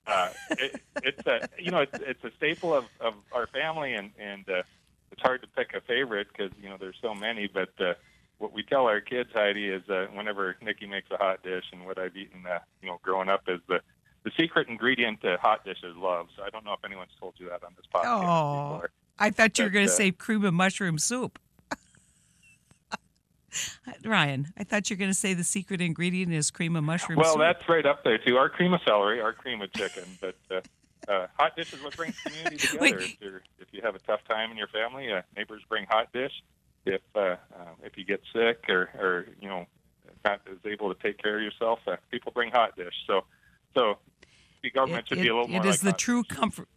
uh, 0.07 0.29
it, 0.51 0.81
it's 1.03 1.27
a 1.27 1.48
you 1.60 1.72
know 1.72 1.79
it's, 1.79 2.00
it's 2.00 2.24
a 2.24 2.31
staple 2.38 2.74
of, 2.74 2.86
of 3.00 3.13
our 3.31 3.48
family, 3.48 3.93
and 3.93 4.12
and 4.19 4.50
uh, 4.50 4.63
it's 5.12 5.22
hard 5.22 5.42
to 5.42 5.48
pick 5.48 5.74
a 5.74 5.82
favorite 5.82 6.28
because 6.32 6.52
you 6.62 6.70
know 6.70 6.78
there's 6.80 6.98
so 7.02 7.14
many. 7.14 7.48
But 7.48 7.70
uh, 7.80 7.94
what 8.38 8.54
we 8.54 8.64
tell 8.64 8.86
our 8.88 9.02
kids, 9.02 9.30
Heidi, 9.34 9.68
is 9.70 9.88
uh, 9.90 10.08
whenever 10.14 10.56
Nikki 10.62 10.86
makes 10.88 11.10
a 11.12 11.18
hot 11.18 11.44
dish, 11.44 11.66
and 11.72 11.86
what 11.86 11.98
I've 11.98 12.16
eaten, 12.16 12.46
uh, 12.46 12.60
you 12.82 12.88
know, 12.88 13.00
growing 13.02 13.30
up 13.30 13.44
is 13.48 13.60
the 13.68 13.82
the 14.24 14.32
secret 14.38 14.68
ingredient 14.68 15.22
to 15.22 15.38
hot 15.42 15.64
dishes 15.64 15.96
love. 15.96 16.28
So 16.36 16.44
I 16.44 16.50
don't 16.50 16.66
know 16.66 16.74
if 16.74 16.84
anyone's 16.84 17.12
told 17.20 17.36
you 17.38 17.48
that 17.50 17.64
on 17.64 17.74
this 17.76 17.86
podcast 17.94 18.06
oh. 18.06 18.74
before. 18.74 18.90
I 19.20 19.30
thought 19.32 19.58
you 19.58 19.64
were 19.64 19.70
going 19.70 19.88
to 19.88 19.92
uh, 19.92 19.96
say 19.96 20.12
cream 20.12 20.44
of 20.44 20.54
mushroom 20.54 21.00
soup. 21.00 21.40
Ryan, 24.06 24.50
I 24.58 24.64
thought 24.64 24.90
you 24.90 24.96
were 24.96 25.00
going 25.00 25.12
to 25.12 25.18
say 25.18 25.34
the 25.34 25.44
secret 25.44 25.82
ingredient 25.82 26.34
is 26.34 26.52
cream 26.52 26.76
of 26.76 26.84
mushroom. 26.84 27.18
Well, 27.18 27.34
soup. 27.34 27.40
that's 27.40 27.68
right 27.70 27.86
up 27.86 28.04
there 28.04 28.18
too. 28.18 28.38
Our 28.38 28.50
cream 28.50 28.74
of 28.74 28.82
celery, 28.86 29.22
our 29.22 29.34
cream 29.34 29.62
of 29.62 29.72
chicken, 29.74 30.04
but 30.22 30.36
uh, 30.52 30.62
uh, 31.08 31.27
hot 31.38 31.56
dish 31.56 31.74
is 31.74 31.82
what 31.82 31.96
brings 31.96 32.20
community 32.20 32.58
together. 32.68 33.00
If, 33.00 33.22
you're, 33.22 33.42
if 33.60 33.68
you 33.72 33.82
have 33.84 33.96
a 33.96 34.00
tough 34.00 34.22
time 34.27 34.51
in 34.51 34.58
your 34.58 34.68
family, 34.68 35.12
uh, 35.12 35.22
neighbors 35.36 35.62
bring 35.70 35.86
hot 35.86 36.12
dish. 36.13 36.32
If 36.86 37.01
uh, 37.16 37.20
uh, 37.20 37.36
if 37.84 37.98
you 37.98 38.06
get 38.06 38.22
sick 38.34 38.66
or, 38.70 38.89
or 38.98 39.27
you 39.42 39.50
know 39.50 39.68
not 40.24 40.42
is 40.50 40.60
able 40.66 40.94
to 40.94 41.01
take 41.01 41.22
care 41.22 41.38
of 41.38 41.44
yourself, 41.44 41.80
uh, 41.88 41.98
people 42.12 42.32
bring 42.32 42.51
hot 42.51 42.75
dish. 42.75 42.94
So 43.06 43.25
so 43.75 43.98
the 44.63 44.72
government 44.72 45.08
should 45.08 45.20
it, 45.20 45.24
be 45.24 45.27
a 45.27 45.36
little 45.36 45.50
it 45.50 45.62
more. 45.63 45.68
is 45.68 45.84
like 45.84 45.94
the 45.94 45.98
true 45.98 46.24
dish. 46.24 46.38
comfort. 46.38 46.68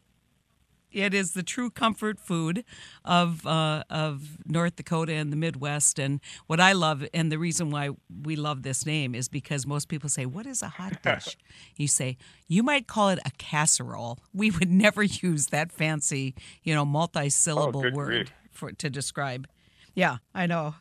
It 0.92 1.14
is 1.14 1.32
the 1.32 1.42
true 1.42 1.70
comfort 1.70 2.18
food 2.18 2.64
of 3.04 3.46
uh, 3.46 3.84
of 3.88 4.38
North 4.46 4.76
Dakota 4.76 5.12
and 5.12 5.32
the 5.32 5.36
Midwest. 5.36 5.98
And 5.98 6.20
what 6.46 6.60
I 6.60 6.72
love, 6.72 7.04
and 7.14 7.30
the 7.30 7.38
reason 7.38 7.70
why 7.70 7.90
we 8.22 8.36
love 8.36 8.62
this 8.62 8.84
name, 8.84 9.14
is 9.14 9.28
because 9.28 9.66
most 9.66 9.88
people 9.88 10.08
say, 10.08 10.26
"What 10.26 10.46
is 10.46 10.62
a 10.62 10.68
hot 10.68 11.02
dish?" 11.02 11.36
you 11.76 11.86
say, 11.88 12.16
"You 12.48 12.62
might 12.62 12.86
call 12.86 13.10
it 13.10 13.18
a 13.24 13.30
casserole." 13.38 14.18
We 14.34 14.50
would 14.50 14.70
never 14.86 15.02
use 15.02 15.46
that 15.46 15.70
fancy, 15.72 16.34
you 16.62 16.74
know, 16.74 16.84
multi-syllable 16.84 17.86
Oh, 17.86 17.90
word 17.90 18.32
for 18.50 18.72
to 18.72 18.90
describe. 18.90 19.46
Yeah, 19.94 20.18
I 20.34 20.46
know. 20.46 20.74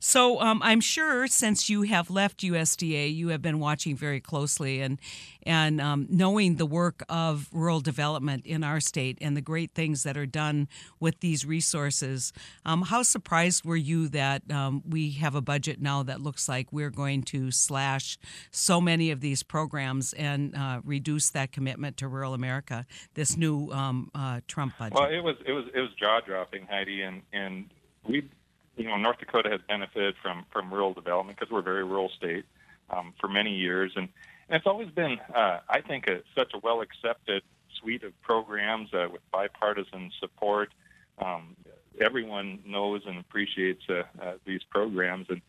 So 0.00 0.40
um, 0.40 0.60
I'm 0.62 0.80
sure 0.80 1.26
since 1.26 1.68
you 1.68 1.82
have 1.82 2.10
left 2.10 2.40
USDA, 2.40 3.14
you 3.14 3.28
have 3.28 3.42
been 3.42 3.58
watching 3.58 3.96
very 3.96 4.20
closely 4.20 4.80
and 4.80 4.98
and 5.46 5.80
um, 5.80 6.06
knowing 6.08 6.56
the 6.56 6.64
work 6.64 7.02
of 7.08 7.48
rural 7.52 7.80
development 7.80 8.46
in 8.46 8.64
our 8.64 8.80
state 8.80 9.18
and 9.20 9.36
the 9.36 9.42
great 9.42 9.72
things 9.74 10.02
that 10.02 10.16
are 10.16 10.26
done 10.26 10.68
with 11.00 11.20
these 11.20 11.44
resources. 11.44 12.32
Um, 12.64 12.82
how 12.82 13.02
surprised 13.02 13.62
were 13.64 13.76
you 13.76 14.08
that 14.08 14.50
um, 14.50 14.82
we 14.88 15.10
have 15.12 15.34
a 15.34 15.42
budget 15.42 15.82
now 15.82 16.02
that 16.02 16.22
looks 16.22 16.48
like 16.48 16.72
we're 16.72 16.90
going 16.90 17.22
to 17.24 17.50
slash 17.50 18.16
so 18.50 18.80
many 18.80 19.10
of 19.10 19.20
these 19.20 19.42
programs 19.42 20.14
and 20.14 20.56
uh, 20.56 20.80
reduce 20.82 21.28
that 21.30 21.52
commitment 21.52 21.98
to 21.98 22.08
rural 22.08 22.32
America? 22.32 22.86
This 23.12 23.36
new 23.36 23.70
um, 23.70 24.10
uh, 24.14 24.40
Trump 24.48 24.78
budget. 24.78 24.94
Well, 24.94 25.10
it 25.10 25.22
was 25.22 25.36
it 25.46 25.52
was 25.52 25.64
it 25.74 25.80
was 25.80 25.90
jaw 25.98 26.20
dropping, 26.20 26.66
Heidi, 26.66 27.02
and 27.02 27.20
and 27.34 27.70
we, 28.08 28.28
you 28.76 28.84
know, 28.84 28.96
North 28.96 29.18
Dakota 29.18 29.50
has 29.50 29.60
benefited 29.68 30.14
from 30.22 30.44
from 30.50 30.72
rural 30.72 30.92
development 30.92 31.38
because 31.38 31.52
we're 31.52 31.60
a 31.60 31.62
very 31.62 31.84
rural 31.84 32.10
state 32.16 32.44
um, 32.90 33.14
for 33.20 33.28
many 33.28 33.54
years, 33.54 33.92
and, 33.96 34.08
and 34.48 34.56
it's 34.56 34.66
always 34.66 34.90
been, 34.90 35.18
uh, 35.34 35.60
I 35.68 35.80
think, 35.80 36.06
a, 36.06 36.22
such 36.36 36.52
a 36.54 36.58
well 36.58 36.80
accepted 36.80 37.42
suite 37.80 38.02
of 38.02 38.20
programs 38.22 38.92
uh, 38.92 39.08
with 39.10 39.22
bipartisan 39.30 40.10
support. 40.20 40.72
Um, 41.18 41.56
everyone 42.00 42.60
knows 42.66 43.02
and 43.06 43.18
appreciates 43.18 43.82
uh, 43.88 44.02
uh, 44.20 44.32
these 44.44 44.62
programs, 44.70 45.26
and 45.28 45.40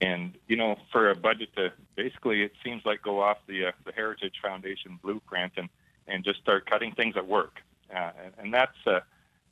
and 0.00 0.34
you 0.46 0.56
know, 0.56 0.76
for 0.92 1.10
a 1.10 1.16
budget 1.16 1.48
to 1.56 1.72
basically, 1.96 2.42
it 2.42 2.52
seems 2.64 2.82
like 2.84 3.02
go 3.02 3.20
off 3.20 3.38
the 3.46 3.66
uh, 3.66 3.72
the 3.84 3.92
Heritage 3.92 4.34
Foundation 4.42 4.98
blueprint 5.02 5.54
and 5.56 5.68
and 6.06 6.24
just 6.24 6.40
start 6.40 6.68
cutting 6.68 6.92
things 6.92 7.14
that 7.14 7.26
work, 7.26 7.60
uh, 7.94 8.10
and, 8.22 8.32
and 8.38 8.54
that's. 8.54 8.76
Uh, 8.86 9.00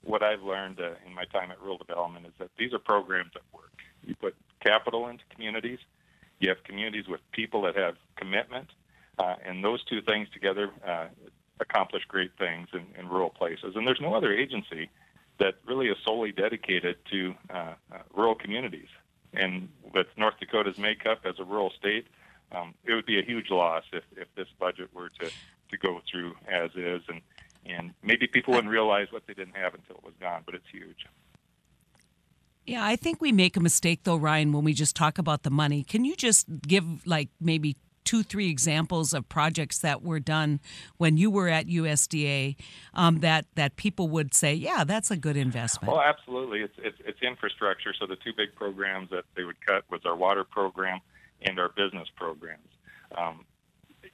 what 0.06 0.22
I've 0.22 0.42
learned 0.42 0.80
uh, 0.80 0.92
in 1.06 1.14
my 1.14 1.24
time 1.24 1.50
at 1.50 1.60
rural 1.60 1.78
development 1.78 2.26
is 2.26 2.32
that 2.38 2.50
these 2.58 2.72
are 2.72 2.78
programs 2.78 3.32
that 3.34 3.42
work. 3.52 3.72
You 4.04 4.14
put 4.14 4.34
capital 4.60 5.08
into 5.08 5.24
communities, 5.34 5.78
you 6.38 6.48
have 6.48 6.62
communities 6.64 7.08
with 7.08 7.20
people 7.32 7.62
that 7.62 7.76
have 7.76 7.96
commitment, 8.16 8.68
uh, 9.18 9.34
and 9.44 9.64
those 9.64 9.84
two 9.84 10.00
things 10.02 10.28
together 10.32 10.70
uh, 10.86 11.06
accomplish 11.60 12.04
great 12.06 12.32
things 12.38 12.68
in, 12.72 12.86
in 12.98 13.08
rural 13.08 13.30
places. 13.30 13.74
And 13.74 13.86
there's 13.86 14.00
no 14.00 14.14
other 14.14 14.32
agency 14.32 14.90
that 15.38 15.54
really 15.66 15.88
is 15.88 15.96
solely 16.04 16.32
dedicated 16.32 16.96
to 17.10 17.34
uh, 17.50 17.54
uh, 17.54 17.98
rural 18.14 18.34
communities. 18.34 18.88
And 19.34 19.68
with 19.92 20.06
North 20.16 20.34
Dakota's 20.40 20.78
makeup 20.78 21.20
as 21.24 21.38
a 21.38 21.44
rural 21.44 21.72
state, 21.78 22.06
um, 22.52 22.74
it 22.84 22.94
would 22.94 23.06
be 23.06 23.18
a 23.18 23.22
huge 23.24 23.50
loss 23.50 23.84
if, 23.92 24.04
if 24.16 24.28
this 24.34 24.46
budget 24.58 24.88
were 24.94 25.08
to, 25.20 25.26
to 25.26 25.78
go 25.78 26.00
through 26.10 26.34
as 26.48 26.70
is. 26.74 27.02
And 27.08 27.20
and 27.68 27.92
maybe 28.02 28.26
people 28.26 28.54
wouldn't 28.54 28.72
realize 28.72 29.08
what 29.10 29.26
they 29.26 29.34
didn't 29.34 29.56
have 29.56 29.74
until 29.74 29.96
it 29.96 30.04
was 30.04 30.14
gone, 30.20 30.42
but 30.44 30.54
it's 30.54 30.68
huge. 30.70 31.06
Yeah, 32.64 32.84
I 32.84 32.96
think 32.96 33.20
we 33.20 33.30
make 33.30 33.56
a 33.56 33.60
mistake 33.60 34.00
though, 34.02 34.16
Ryan, 34.16 34.52
when 34.52 34.64
we 34.64 34.72
just 34.72 34.96
talk 34.96 35.18
about 35.18 35.44
the 35.44 35.50
money. 35.50 35.84
Can 35.84 36.04
you 36.04 36.16
just 36.16 36.46
give 36.66 37.06
like 37.06 37.28
maybe 37.40 37.76
two, 38.06 38.22
three 38.22 38.48
examples 38.48 39.12
of 39.12 39.28
projects 39.28 39.80
that 39.80 40.02
were 40.02 40.20
done 40.20 40.60
when 40.96 41.18
you 41.18 41.30
were 41.30 41.48
at 41.48 41.66
USDA 41.66 42.56
um, 42.94 43.20
that 43.20 43.46
that 43.56 43.76
people 43.76 44.08
would 44.08 44.32
say, 44.32 44.54
yeah, 44.54 44.84
that's 44.84 45.10
a 45.10 45.16
good 45.16 45.36
investment. 45.36 45.92
Well, 45.92 46.00
absolutely, 46.00 46.60
it's, 46.60 46.74
it's 46.78 46.96
it's 47.04 47.20
infrastructure. 47.20 47.92
So 47.98 48.06
the 48.06 48.16
two 48.16 48.32
big 48.34 48.54
programs 48.54 49.10
that 49.10 49.24
they 49.36 49.44
would 49.44 49.60
cut 49.64 49.84
was 49.90 50.00
our 50.06 50.16
water 50.16 50.44
program 50.44 51.00
and 51.42 51.58
our 51.58 51.68
business 51.68 52.08
programs. 52.16 52.68
Um, 53.16 53.44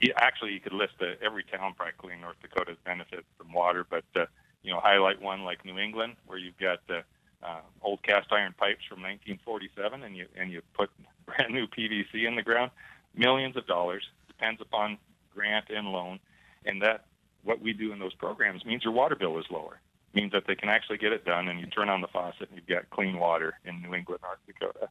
yeah, 0.02 0.14
actually, 0.16 0.52
you 0.52 0.60
could 0.60 0.72
list 0.72 0.94
uh, 1.00 1.14
every 1.24 1.44
town 1.44 1.74
practically 1.76 2.12
in 2.12 2.20
North 2.20 2.36
Dakota 2.42 2.72
has 2.72 2.78
benefited 2.84 3.24
from 3.38 3.52
water, 3.52 3.86
but 3.88 4.04
uh, 4.16 4.26
you 4.62 4.72
know, 4.72 4.80
highlight 4.80 5.22
one 5.22 5.44
like 5.44 5.64
New 5.64 5.78
England, 5.78 6.16
where 6.26 6.38
you've 6.38 6.58
got 6.58 6.80
uh, 6.90 7.02
uh, 7.42 7.60
old 7.82 8.02
cast 8.02 8.32
iron 8.32 8.52
pipes 8.58 8.84
from 8.88 8.98
1947, 9.00 10.02
and 10.02 10.16
you 10.16 10.26
and 10.36 10.50
you 10.50 10.60
put 10.74 10.90
brand 11.26 11.54
new 11.54 11.66
PVC 11.68 12.26
in 12.26 12.34
the 12.34 12.42
ground, 12.42 12.72
millions 13.14 13.56
of 13.56 13.66
dollars. 13.68 14.02
Depends 14.26 14.60
upon 14.60 14.98
grant 15.32 15.66
and 15.70 15.88
loan, 15.88 16.18
and 16.66 16.82
that 16.82 17.04
what 17.44 17.60
we 17.60 17.72
do 17.72 17.92
in 17.92 18.00
those 18.00 18.14
programs 18.14 18.64
means 18.64 18.82
your 18.82 18.92
water 18.92 19.14
bill 19.14 19.38
is 19.38 19.46
lower. 19.50 19.80
Means 20.14 20.32
that 20.32 20.46
they 20.48 20.56
can 20.56 20.68
actually 20.68 20.98
get 20.98 21.12
it 21.12 21.24
done, 21.24 21.46
and 21.46 21.60
you 21.60 21.66
turn 21.66 21.88
on 21.88 22.00
the 22.00 22.08
faucet, 22.08 22.48
and 22.50 22.56
you've 22.56 22.66
got 22.66 22.90
clean 22.90 23.18
water 23.18 23.54
in 23.64 23.80
New 23.80 23.94
England, 23.94 24.20
North 24.22 24.38
Dakota. 24.46 24.88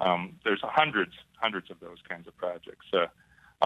Um, 0.00 0.36
there's 0.44 0.60
hundreds, 0.62 1.12
hundreds 1.34 1.70
of 1.70 1.78
those 1.80 1.98
kinds 2.08 2.26
of 2.26 2.36
projects. 2.36 2.86
Uh, 2.92 3.06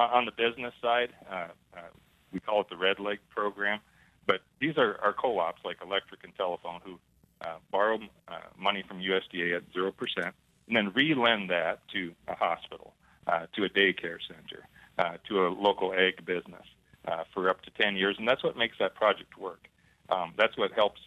on 0.03 0.25
the 0.27 0.33
business 0.33 0.75
side, 0.83 1.11
uh, 1.31 1.49
uh, 1.77 1.81
we 2.33 2.41
call 2.41 2.61
it 2.61 2.69
the 2.69 2.77
REDLG 2.77 3.19
program, 3.31 3.81
but 4.27 4.41
these 4.61 4.77
are, 4.77 4.99
are 5.03 5.13
co-ops 5.13 5.63
like 5.65 5.79
electric 5.83 6.25
and 6.25 6.35
telephone 6.37 6.81
who 6.85 6.99
uh, 7.43 7.57
borrow 7.71 7.99
uh, 8.29 8.39
money 8.59 8.85
from 8.87 8.99
USDA 8.99 9.57
at 9.57 9.63
zero 9.73 9.93
percent. 9.93 10.35
and 10.69 10.77
then 10.77 10.93
re-lend 10.95 11.51
that 11.51 11.81
to 11.93 12.13
a 12.29 12.35
hospital, 12.35 12.95
uh, 13.27 13.47
to 13.55 13.65
a 13.65 13.69
daycare 13.69 14.19
center, 14.27 14.67
uh, 14.99 15.17
to 15.29 15.47
a 15.47 15.49
local 15.49 15.93
ag 15.93 16.25
business 16.25 16.67
uh, 17.07 17.25
for 17.33 17.49
up 17.49 17.63
to 17.63 17.71
10 17.81 17.97
years. 17.97 18.17
And 18.19 18.27
that's 18.27 18.43
what 18.43 18.57
makes 18.57 18.77
that 18.79 18.95
project 18.95 19.39
work. 19.39 19.69
Um, 20.09 20.35
that's 20.37 20.57
what 20.57 20.73
helps 20.73 21.01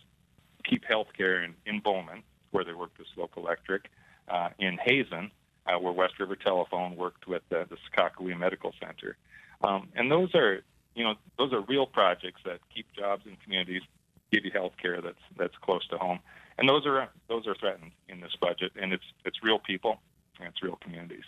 keep 0.63 0.83
healthcare 0.85 1.43
in, 1.43 1.55
in 1.65 1.79
Bowman, 1.79 2.23
where 2.51 2.63
they 2.63 2.73
worked 2.73 2.97
with 2.97 3.07
Slope 3.15 3.33
Electric, 3.37 3.89
uh, 4.27 4.49
in 4.59 4.77
Hazen, 4.83 5.31
uh, 5.69 5.79
where 5.79 5.93
West 5.93 6.19
River 6.19 6.35
Telephone 6.35 6.95
worked 6.95 7.27
with 7.27 7.43
uh, 7.51 7.65
the 7.69 7.77
Sakakawea 7.77 8.37
Medical 8.37 8.73
Center. 8.79 9.17
Um, 9.61 9.89
and 9.95 10.11
those 10.11 10.33
are, 10.35 10.63
you 10.95 11.03
know, 11.03 11.15
those 11.37 11.53
are 11.53 11.61
real 11.61 11.85
projects 11.85 12.41
that 12.45 12.59
keep 12.73 12.87
jobs 12.93 13.25
in 13.25 13.37
communities, 13.43 13.81
give 14.31 14.45
you 14.45 14.51
health 14.51 14.73
care 14.81 15.01
that's 15.01 15.17
that's 15.37 15.55
close 15.61 15.87
to 15.89 15.97
home, 15.97 16.19
and 16.57 16.67
those 16.67 16.85
are 16.85 17.09
those 17.27 17.47
are 17.47 17.55
threatened 17.55 17.91
in 18.07 18.21
this 18.21 18.35
budget. 18.39 18.71
And 18.81 18.93
it's 18.93 19.03
it's 19.25 19.43
real 19.43 19.59
people 19.59 19.99
and 20.39 20.47
it's 20.47 20.63
real 20.63 20.77
communities. 20.81 21.25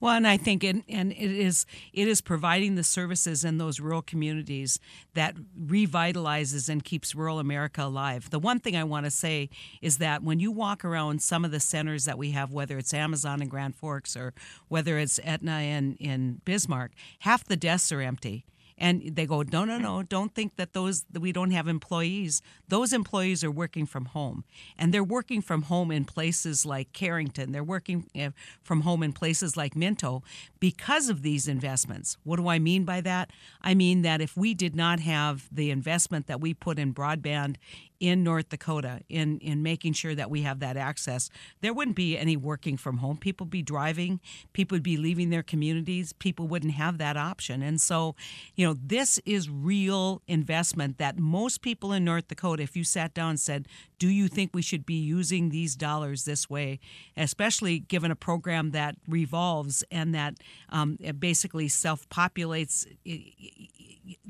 Well, 0.00 0.14
and 0.14 0.26
I 0.26 0.36
think 0.36 0.64
it, 0.64 0.76
and 0.88 1.12
it 1.12 1.18
is 1.18 1.66
it 1.92 2.08
is 2.08 2.20
providing 2.20 2.74
the 2.74 2.84
services 2.84 3.44
in 3.44 3.58
those 3.58 3.80
rural 3.80 4.02
communities 4.02 4.78
that 5.14 5.36
revitalizes 5.60 6.68
and 6.68 6.84
keeps 6.84 7.14
rural 7.14 7.38
America 7.38 7.84
alive. 7.84 8.30
The 8.30 8.38
one 8.38 8.58
thing 8.58 8.76
I 8.76 8.84
want 8.84 9.04
to 9.06 9.10
say 9.10 9.50
is 9.80 9.98
that 9.98 10.22
when 10.22 10.40
you 10.40 10.50
walk 10.50 10.84
around 10.84 11.22
some 11.22 11.44
of 11.44 11.50
the 11.50 11.60
centers 11.60 12.04
that 12.04 12.18
we 12.18 12.32
have, 12.32 12.52
whether 12.52 12.78
it's 12.78 12.94
Amazon 12.94 13.42
in 13.42 13.48
Grand 13.48 13.76
Forks 13.76 14.16
or 14.16 14.34
whether 14.68 14.98
it's 14.98 15.18
Aetna 15.24 15.60
in, 15.60 15.96
in 15.96 16.40
Bismarck, 16.44 16.92
half 17.20 17.44
the 17.44 17.56
desks 17.56 17.92
are 17.92 18.00
empty 18.00 18.44
and 18.82 19.14
they 19.14 19.26
go 19.26 19.42
no 19.42 19.64
no 19.64 19.78
no 19.78 20.02
don't 20.02 20.34
think 20.34 20.56
that 20.56 20.72
those 20.72 21.04
that 21.04 21.20
we 21.20 21.32
don't 21.32 21.52
have 21.52 21.68
employees. 21.68 22.42
Those 22.68 22.92
employees 22.92 23.44
are 23.44 23.50
working 23.50 23.86
from 23.86 24.06
home. 24.06 24.44
And 24.76 24.92
they're 24.92 25.04
working 25.04 25.40
from 25.40 25.62
home 25.62 25.92
in 25.92 26.04
places 26.04 26.66
like 26.66 26.92
carrington. 26.92 27.52
They're 27.52 27.62
working 27.62 28.10
eh, 28.16 28.30
from 28.60 28.80
home 28.80 29.04
in 29.04 29.12
places 29.12 29.56
like 29.56 29.76
minto 29.76 30.24
because 30.58 31.08
of 31.08 31.22
these 31.22 31.46
investments. 31.46 32.18
What 32.24 32.36
do 32.36 32.48
i 32.48 32.58
mean 32.58 32.84
by 32.84 33.00
that? 33.02 33.30
I 33.62 33.74
mean 33.74 34.02
that 34.02 34.20
if 34.20 34.36
we 34.36 34.52
did 34.52 34.74
not 34.74 34.98
have 34.98 35.48
the 35.52 35.70
investment 35.70 36.26
that 36.26 36.40
we 36.40 36.52
put 36.52 36.78
in 36.78 36.92
broadband 36.92 37.56
in 38.02 38.24
North 38.24 38.48
Dakota 38.48 39.00
in 39.08 39.38
in 39.38 39.62
making 39.62 39.92
sure 39.92 40.12
that 40.16 40.28
we 40.28 40.42
have 40.42 40.58
that 40.58 40.76
access. 40.76 41.30
There 41.60 41.72
wouldn't 41.72 41.94
be 41.94 42.18
any 42.18 42.36
working 42.36 42.76
from 42.76 42.96
home. 42.96 43.16
People 43.16 43.46
be 43.46 43.62
driving, 43.62 44.18
people 44.52 44.74
would 44.74 44.82
be 44.82 44.96
leaving 44.96 45.30
their 45.30 45.44
communities, 45.44 46.12
people 46.12 46.48
wouldn't 46.48 46.72
have 46.72 46.98
that 46.98 47.16
option. 47.16 47.62
And 47.62 47.80
so, 47.80 48.16
you 48.56 48.66
know, 48.66 48.74
this 48.74 49.20
is 49.24 49.48
real 49.48 50.20
investment 50.26 50.98
that 50.98 51.16
most 51.16 51.62
people 51.62 51.92
in 51.92 52.04
North 52.04 52.26
Dakota 52.26 52.64
if 52.64 52.76
you 52.76 52.82
sat 52.82 53.14
down 53.14 53.30
and 53.30 53.40
said, 53.40 53.68
"Do 54.00 54.08
you 54.08 54.26
think 54.26 54.50
we 54.52 54.62
should 54.62 54.84
be 54.84 55.00
using 55.00 55.50
these 55.50 55.76
dollars 55.76 56.24
this 56.24 56.50
way?" 56.50 56.80
especially 57.16 57.78
given 57.78 58.10
a 58.10 58.16
program 58.16 58.72
that 58.72 58.96
revolves 59.06 59.84
and 59.90 60.14
that 60.14 60.34
um, 60.70 60.98
basically 61.18 61.68
self-populates 61.68 62.86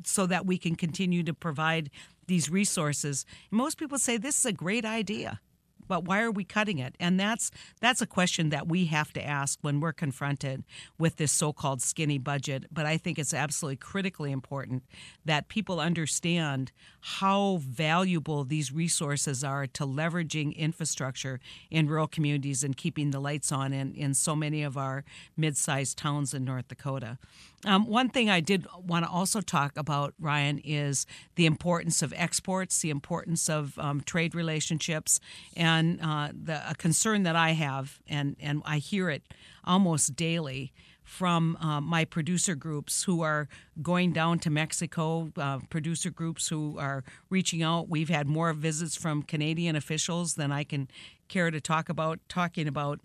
so 0.05 0.27
that 0.27 0.45
we 0.45 0.59
can 0.59 0.75
continue 0.75 1.23
to 1.23 1.33
provide 1.33 1.91
these 2.27 2.51
resources. 2.51 3.27
Most 3.51 3.79
people 3.79 3.99
say 3.99 4.17
this 4.17 4.39
is 4.39 4.47
a 4.47 4.53
great 4.53 4.85
idea 4.85 5.41
but 5.89 6.05
why 6.05 6.23
are 6.23 6.31
we 6.31 6.45
cutting 6.45 6.79
it? 6.79 6.95
And 7.01 7.19
that's 7.19 7.51
that's 7.81 8.01
a 8.01 8.07
question 8.07 8.51
that 8.51 8.69
we 8.69 8.87
have 8.87 9.13
to 9.15 9.25
ask 9.25 9.59
when 9.63 9.81
we're 9.81 9.93
confronted 9.93 10.65
with 10.99 11.17
this 11.17 11.33
so-called 11.33 11.83
skinny 11.83 12.19
budget. 12.19 12.67
But 12.73 12.87
I 12.87 12.97
think 12.97 13.19
it's 13.19 13.35
absolutely 13.35 13.77
critically 13.77 14.33
important 14.33 14.85
that 15.25 15.49
people 15.49 15.81
understand 15.81 16.73
how 17.01 17.59
valuable 17.63 18.45
these 18.45 18.73
resources 18.73 19.43
are 19.43 19.67
to 19.67 19.87
leveraging 19.87 20.57
infrastructure 20.57 21.41
in 21.71 21.89
rural 21.89 22.07
communities 22.07 22.63
and 22.65 22.77
keeping 22.77 23.11
the 23.11 23.21
lights 23.21 23.51
on 23.53 23.73
in, 23.73 23.95
in 23.95 24.15
so 24.15 24.37
many 24.37 24.63
of 24.63 24.77
our 24.77 25.05
mid-sized 25.37 25.99
towns 25.99 26.35
in 26.35 26.45
North 26.45 26.69
Dakota. 26.69 27.19
Um, 27.65 27.87
one 27.87 28.09
thing 28.09 28.29
I 28.29 28.41
did 28.41 28.67
want 28.77 29.05
to 29.05 29.11
also 29.11 29.41
talk 29.41 29.77
about, 29.77 30.15
Ryan, 30.19 30.61
is 30.65 31.07
the 31.37 31.47
importance 31.47 32.03
of 32.03 32.13
exports, 32.17 32.81
the 32.81 32.91
importance 32.91 33.49
of 33.49 33.79
um, 33.79 34.01
trade 34.01 34.35
relationships, 34.35 35.21
and 35.57 35.82
uh, 36.01 36.31
the 36.33 36.71
a 36.71 36.75
concern 36.75 37.23
that 37.25 37.37
I 37.37 37.51
have, 37.53 38.01
and 38.07 38.37
and 38.41 38.63
I 38.65 38.79
hear 38.79 39.11
it 39.11 39.23
almost 39.65 40.17
daily 40.17 40.73
from 41.03 41.57
uh, 41.61 41.81
my 41.81 42.05
producer 42.05 42.55
groups 42.55 43.05
who 43.05 43.21
are 43.23 43.49
going 43.83 44.13
down 44.13 44.39
to 44.39 44.51
Mexico, 44.51 45.31
uh, 45.37 45.59
producer 45.69 46.11
groups 46.11 46.49
who 46.49 46.79
are 46.79 47.05
reaching 47.29 47.63
out. 47.63 47.89
We've 47.89 48.09
had 48.09 48.27
more 48.27 48.53
visits 48.53 48.97
from 48.97 49.23
Canadian 49.23 49.77
officials 49.77 50.35
than 50.35 50.53
I 50.53 50.65
can 50.65 50.89
care 51.29 51.51
to 51.51 51.61
talk 51.61 51.89
about, 51.89 52.21
talking 52.29 52.69
about 52.69 53.01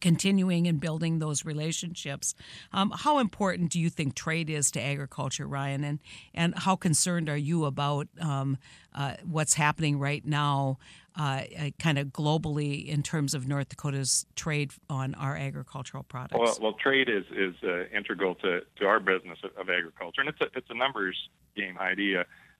continuing 0.00 0.66
and 0.66 0.80
building 0.80 1.18
those 1.18 1.44
relationships. 1.44 2.34
Um, 2.72 2.92
how 2.94 3.18
important 3.18 3.70
do 3.70 3.80
you 3.80 3.90
think 3.90 4.14
trade 4.14 4.50
is 4.50 4.70
to 4.72 4.80
agriculture, 4.80 5.46
Ryan? 5.46 5.84
And, 5.84 5.98
and 6.34 6.54
how 6.56 6.76
concerned 6.76 7.28
are 7.28 7.36
you 7.36 7.64
about 7.64 8.08
um, 8.20 8.58
uh, 8.94 9.14
what's 9.24 9.54
happening 9.54 9.98
right 9.98 10.24
now, 10.24 10.78
uh, 11.18 11.42
uh 11.58 11.70
kind 11.78 11.98
of 11.98 12.08
globally, 12.08 12.86
in 12.86 13.02
terms 13.02 13.34
of 13.34 13.48
North 13.48 13.68
Dakota's 13.68 14.26
trade 14.34 14.72
on 14.90 15.14
our 15.14 15.36
agricultural 15.36 16.02
products? 16.02 16.38
Well, 16.38 16.58
well 16.60 16.72
trade 16.74 17.08
is, 17.08 17.24
is 17.34 17.54
uh, 17.62 17.86
integral 17.94 18.34
to, 18.36 18.60
to 18.78 18.86
our 18.86 19.00
business 19.00 19.38
of, 19.58 19.68
agriculture, 19.68 20.20
and 20.20 20.28
it's 20.28 20.40
a, 20.40 20.46
it's 20.56 20.70
a 20.70 20.74
numbers 20.74 21.16
game 21.56 21.74
Heidi. 21.74 22.16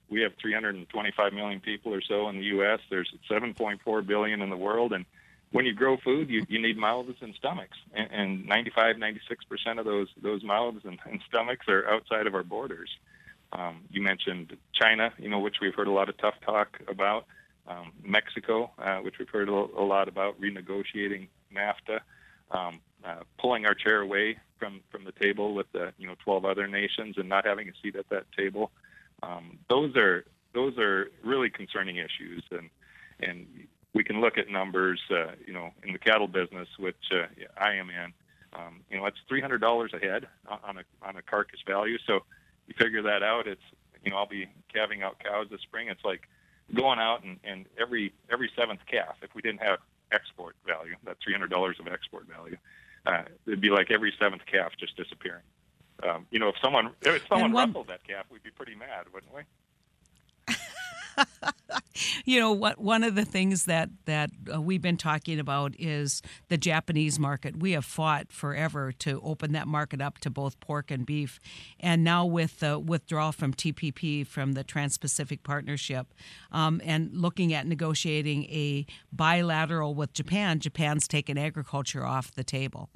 We 0.09 0.21
have 0.21 0.31
325 0.41 1.33
million 1.33 1.59
people 1.59 1.93
or 1.93 2.01
so 2.01 2.29
in 2.29 2.37
the 2.37 2.45
U.S. 2.45 2.79
There's 2.89 3.13
7.4 3.29 4.07
billion 4.07 4.41
in 4.41 4.49
the 4.49 4.57
world, 4.57 4.93
and 4.93 5.05
when 5.51 5.65
you 5.65 5.73
grow 5.73 5.97
food, 5.97 6.29
you, 6.29 6.45
you 6.49 6.61
need 6.61 6.77
mouths 6.77 7.15
and 7.21 7.33
stomachs, 7.35 7.77
and, 7.93 8.09
and 8.11 8.45
95, 8.45 8.97
96 8.97 9.45
percent 9.45 9.79
of 9.79 9.85
those 9.85 10.07
those 10.21 10.43
mouths 10.43 10.81
and, 10.83 10.99
and 11.05 11.21
stomachs 11.27 11.67
are 11.67 11.87
outside 11.89 12.27
of 12.27 12.35
our 12.35 12.43
borders. 12.43 12.89
Um, 13.53 13.83
you 13.89 14.01
mentioned 14.01 14.57
China, 14.73 15.13
you 15.17 15.29
know, 15.29 15.39
which 15.39 15.57
we've 15.61 15.73
heard 15.73 15.87
a 15.87 15.91
lot 15.91 16.09
of 16.09 16.17
tough 16.17 16.35
talk 16.45 16.79
about. 16.87 17.25
Um, 17.65 17.91
Mexico, 18.01 18.71
uh, 18.79 18.99
which 18.99 19.19
we've 19.19 19.27
heard 19.27 19.49
a, 19.49 19.53
lot 19.53 20.07
about 20.07 20.39
renegotiating 20.39 21.27
NAFTA, 21.53 21.99
um, 22.51 22.79
uh, 23.03 23.23
pulling 23.37 23.65
our 23.65 23.73
chair 23.73 23.99
away 23.99 24.37
from 24.57 24.79
from 24.89 25.03
the 25.03 25.11
table 25.11 25.53
with 25.53 25.69
the 25.73 25.91
you 25.97 26.07
know 26.07 26.15
12 26.23 26.45
other 26.45 26.67
nations 26.67 27.15
and 27.17 27.27
not 27.27 27.45
having 27.45 27.67
a 27.67 27.73
seat 27.81 27.95
at 27.97 28.07
that 28.09 28.23
table. 28.37 28.71
Um, 29.21 29.59
those 29.69 29.95
are 29.97 30.23
those 30.53 30.77
are 30.77 31.09
really 31.23 31.49
concerning 31.49 31.97
issues, 31.97 32.43
and 32.51 32.69
and 33.19 33.47
we 33.93 34.03
can 34.03 34.21
look 34.21 34.37
at 34.37 34.49
numbers, 34.49 35.01
uh, 35.09 35.31
you 35.45 35.53
know, 35.53 35.71
in 35.83 35.93
the 35.93 35.99
cattle 35.99 36.27
business, 36.27 36.67
which 36.77 37.11
uh, 37.11 37.25
I 37.57 37.73
am 37.73 37.89
in. 37.89 38.13
Um, 38.53 38.81
you 38.89 38.97
know, 38.97 39.05
it's 39.05 39.17
three 39.27 39.41
hundred 39.41 39.59
dollars 39.59 39.91
a 39.93 39.99
head 39.99 40.27
on 40.47 40.77
a 40.77 41.07
on 41.07 41.15
a 41.15 41.21
carcass 41.21 41.59
value. 41.65 41.97
So 42.05 42.23
you 42.67 42.73
figure 42.77 43.01
that 43.03 43.23
out. 43.23 43.47
It's 43.47 43.61
you 44.03 44.11
know, 44.11 44.17
I'll 44.17 44.27
be 44.27 44.47
calving 44.73 45.03
out 45.03 45.19
cows 45.19 45.47
this 45.49 45.61
spring. 45.61 45.89
It's 45.89 46.03
like 46.03 46.27
going 46.73 46.99
out 46.99 47.23
and, 47.23 47.39
and 47.43 47.65
every 47.79 48.13
every 48.31 48.51
seventh 48.55 48.81
calf. 48.89 49.15
If 49.21 49.33
we 49.35 49.41
didn't 49.41 49.61
have 49.61 49.79
export 50.11 50.55
value, 50.65 50.95
that 51.05 51.17
three 51.23 51.33
hundred 51.33 51.49
dollars 51.49 51.77
of 51.79 51.87
export 51.87 52.27
value, 52.27 52.57
uh, 53.05 53.23
it'd 53.45 53.61
be 53.61 53.69
like 53.69 53.91
every 53.91 54.13
seventh 54.19 54.45
calf 54.45 54.71
just 54.79 54.95
disappearing. 54.95 55.43
Um, 56.03 56.27
you 56.29 56.39
know, 56.39 56.49
if 56.49 56.55
someone 56.61 56.91
if 57.01 57.27
someone 57.27 57.51
one, 57.51 57.67
ruffled 57.69 57.87
that 57.87 58.03
calf, 58.07 58.25
we'd 58.29 58.43
be 58.43 58.51
pretty 58.51 58.75
mad, 58.75 59.05
wouldn't 59.13 59.33
we? 59.33 59.41
you 62.25 62.39
know 62.39 62.51
what? 62.51 62.79
One 62.79 63.03
of 63.03 63.15
the 63.15 63.25
things 63.25 63.65
that 63.65 63.89
that 64.05 64.29
uh, 64.53 64.61
we've 64.61 64.81
been 64.81 64.97
talking 64.97 65.39
about 65.39 65.75
is 65.77 66.21
the 66.49 66.57
Japanese 66.57 67.19
market. 67.19 67.57
We 67.57 67.71
have 67.71 67.85
fought 67.85 68.31
forever 68.31 68.91
to 68.99 69.21
open 69.23 69.53
that 69.53 69.67
market 69.67 70.01
up 70.01 70.17
to 70.19 70.29
both 70.29 70.59
pork 70.59 70.91
and 70.91 71.05
beef, 71.05 71.39
and 71.79 72.03
now 72.03 72.25
with 72.25 72.59
the 72.59 72.79
withdrawal 72.79 73.31
from 73.31 73.53
TPP 73.53 74.25
from 74.25 74.53
the 74.53 74.63
Trans-Pacific 74.63 75.43
Partnership, 75.43 76.13
um, 76.51 76.81
and 76.83 77.09
looking 77.13 77.53
at 77.53 77.67
negotiating 77.67 78.45
a 78.45 78.85
bilateral 79.11 79.95
with 79.95 80.13
Japan, 80.13 80.59
Japan's 80.59 81.07
taken 81.07 81.37
agriculture 81.37 82.05
off 82.05 82.33
the 82.33 82.43
table. 82.43 82.89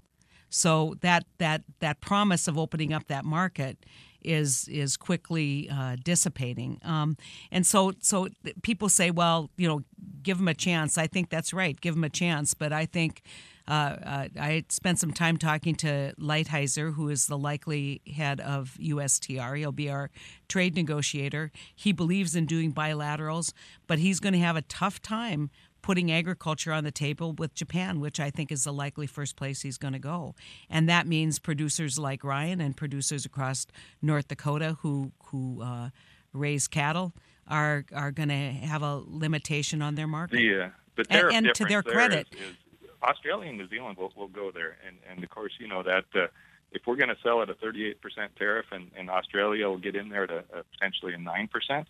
So 0.49 0.95
that 0.99 1.25
that 1.37 1.63
that 1.79 2.01
promise 2.01 2.47
of 2.47 2.57
opening 2.57 2.91
up 2.91 3.07
that 3.07 3.23
market 3.23 3.85
is 4.23 4.67
is 4.67 4.97
quickly 4.97 5.69
uh, 5.71 5.97
dissipating. 6.03 6.79
Um, 6.83 7.17
and 7.51 7.65
so 7.65 7.93
so 7.99 8.27
people 8.61 8.89
say, 8.89 9.11
well, 9.11 9.49
you 9.57 9.67
know, 9.67 9.83
give 10.23 10.37
them 10.37 10.47
a 10.47 10.53
chance. 10.53 10.97
I 10.97 11.07
think 11.07 11.29
that's 11.29 11.53
right. 11.53 11.79
Give 11.79 11.95
them 11.95 12.03
a 12.03 12.09
chance. 12.09 12.53
But 12.53 12.73
I 12.73 12.85
think. 12.85 13.21
Uh, 13.67 13.95
uh, 14.03 14.27
I 14.39 14.65
spent 14.69 14.99
some 14.99 15.13
time 15.13 15.37
talking 15.37 15.75
to 15.75 16.13
Lighthizer, 16.19 16.95
who 16.95 17.07
is 17.09 17.27
the 17.27 17.37
likely 17.37 18.01
head 18.17 18.41
of 18.41 18.75
USTR. 18.81 19.59
He'll 19.59 19.71
be 19.71 19.89
our 19.89 20.09
trade 20.49 20.75
negotiator. 20.75 21.51
He 21.73 21.91
believes 21.93 22.35
in 22.35 22.47
doing 22.47 22.73
bilaterals, 22.73 23.53
but 23.85 23.99
he's 23.99 24.19
going 24.19 24.33
to 24.33 24.39
have 24.39 24.57
a 24.57 24.63
tough 24.63 25.01
time 25.01 25.51
putting 25.81 26.11
agriculture 26.11 26.71
on 26.71 26.83
the 26.83 26.91
table 26.91 27.33
with 27.33 27.53
Japan, 27.55 27.99
which 27.99 28.19
I 28.19 28.29
think 28.29 28.51
is 28.51 28.63
the 28.63 28.73
likely 28.73 29.07
first 29.07 29.35
place 29.35 29.61
he's 29.61 29.77
going 29.77 29.93
to 29.93 29.99
go. 29.99 30.35
And 30.69 30.87
that 30.89 31.07
means 31.07 31.39
producers 31.39 31.97
like 31.97 32.23
Ryan 32.23 32.61
and 32.61 32.75
producers 32.77 33.25
across 33.25 33.65
North 34.01 34.27
Dakota 34.27 34.77
who 34.81 35.11
who 35.25 35.61
uh, 35.61 35.89
raise 36.33 36.67
cattle 36.67 37.13
are 37.47 37.85
are 37.93 38.11
going 38.11 38.29
to 38.29 38.35
have 38.67 38.83
a 38.83 39.01
limitation 39.05 39.81
on 39.81 39.95
their 39.95 40.07
market. 40.07 40.37
Uh, 40.37 40.69
the 40.95 41.05
And- 41.09 41.47
and 41.47 41.55
to 41.55 41.65
their 41.65 41.81
credit- 41.83 42.27
is, 42.31 42.39
is 42.39 42.55
Australia 43.03 43.49
and 43.49 43.57
New 43.57 43.67
Zealand 43.67 43.97
will, 43.97 44.13
will 44.15 44.27
go 44.27 44.51
there, 44.51 44.77
and 44.85 44.97
and 45.09 45.23
of 45.23 45.29
course 45.29 45.53
you 45.59 45.67
know 45.67 45.81
that 45.83 46.05
uh, 46.15 46.27
if 46.71 46.83
we're 46.85 46.95
going 46.95 47.09
to 47.09 47.17
sell 47.23 47.41
at 47.41 47.49
a 47.49 47.53
38% 47.55 47.95
tariff, 48.37 48.65
and, 48.71 48.91
and 48.95 49.09
Australia 49.09 49.67
will 49.67 49.77
get 49.77 49.93
in 49.95 50.07
there 50.09 50.25
to 50.27 50.37
uh, 50.37 50.61
potentially 50.71 51.13
a 51.13 51.17
nine 51.17 51.47
percent, 51.47 51.87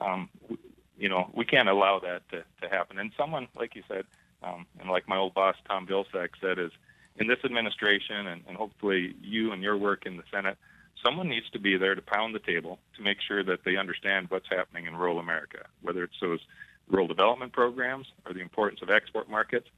um, 0.00 0.28
w- 0.42 0.58
you 1.00 1.08
know 1.08 1.30
we 1.34 1.44
can't 1.44 1.68
allow 1.68 1.98
that 2.00 2.28
to, 2.30 2.44
to 2.62 2.68
happen. 2.68 2.98
And 2.98 3.10
someone, 3.16 3.48
like 3.56 3.74
you 3.74 3.82
said, 3.88 4.04
um, 4.42 4.66
and 4.78 4.88
like 4.88 5.08
my 5.08 5.16
old 5.16 5.34
boss 5.34 5.56
Tom 5.66 5.86
Vilsack 5.86 6.30
said, 6.40 6.58
is 6.58 6.70
in 7.16 7.26
this 7.26 7.38
administration, 7.44 8.26
and, 8.26 8.42
and 8.46 8.56
hopefully 8.56 9.14
you 9.20 9.52
and 9.52 9.62
your 9.62 9.76
work 9.76 10.06
in 10.06 10.16
the 10.16 10.22
Senate, 10.30 10.56
someone 11.04 11.28
needs 11.28 11.48
to 11.50 11.58
be 11.58 11.76
there 11.76 11.94
to 11.94 12.02
pound 12.02 12.34
the 12.34 12.38
table 12.38 12.78
to 12.96 13.02
make 13.02 13.18
sure 13.26 13.42
that 13.42 13.64
they 13.64 13.76
understand 13.76 14.26
what's 14.30 14.48
happening 14.48 14.86
in 14.86 14.96
rural 14.96 15.18
America, 15.18 15.66
whether 15.82 16.04
it's 16.04 16.20
those 16.20 16.40
rural 16.88 17.06
development 17.06 17.52
programs 17.52 18.06
or 18.26 18.32
the 18.32 18.40
importance 18.40 18.80
of 18.82 18.90
export 18.90 19.28
markets. 19.28 19.68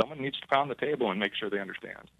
Someone 0.00 0.20
needs 0.20 0.40
to 0.40 0.46
pound 0.48 0.70
the 0.70 0.74
table 0.74 1.10
and 1.10 1.20
make 1.20 1.34
sure 1.34 1.50
they 1.50 1.60
understand. 1.60 2.10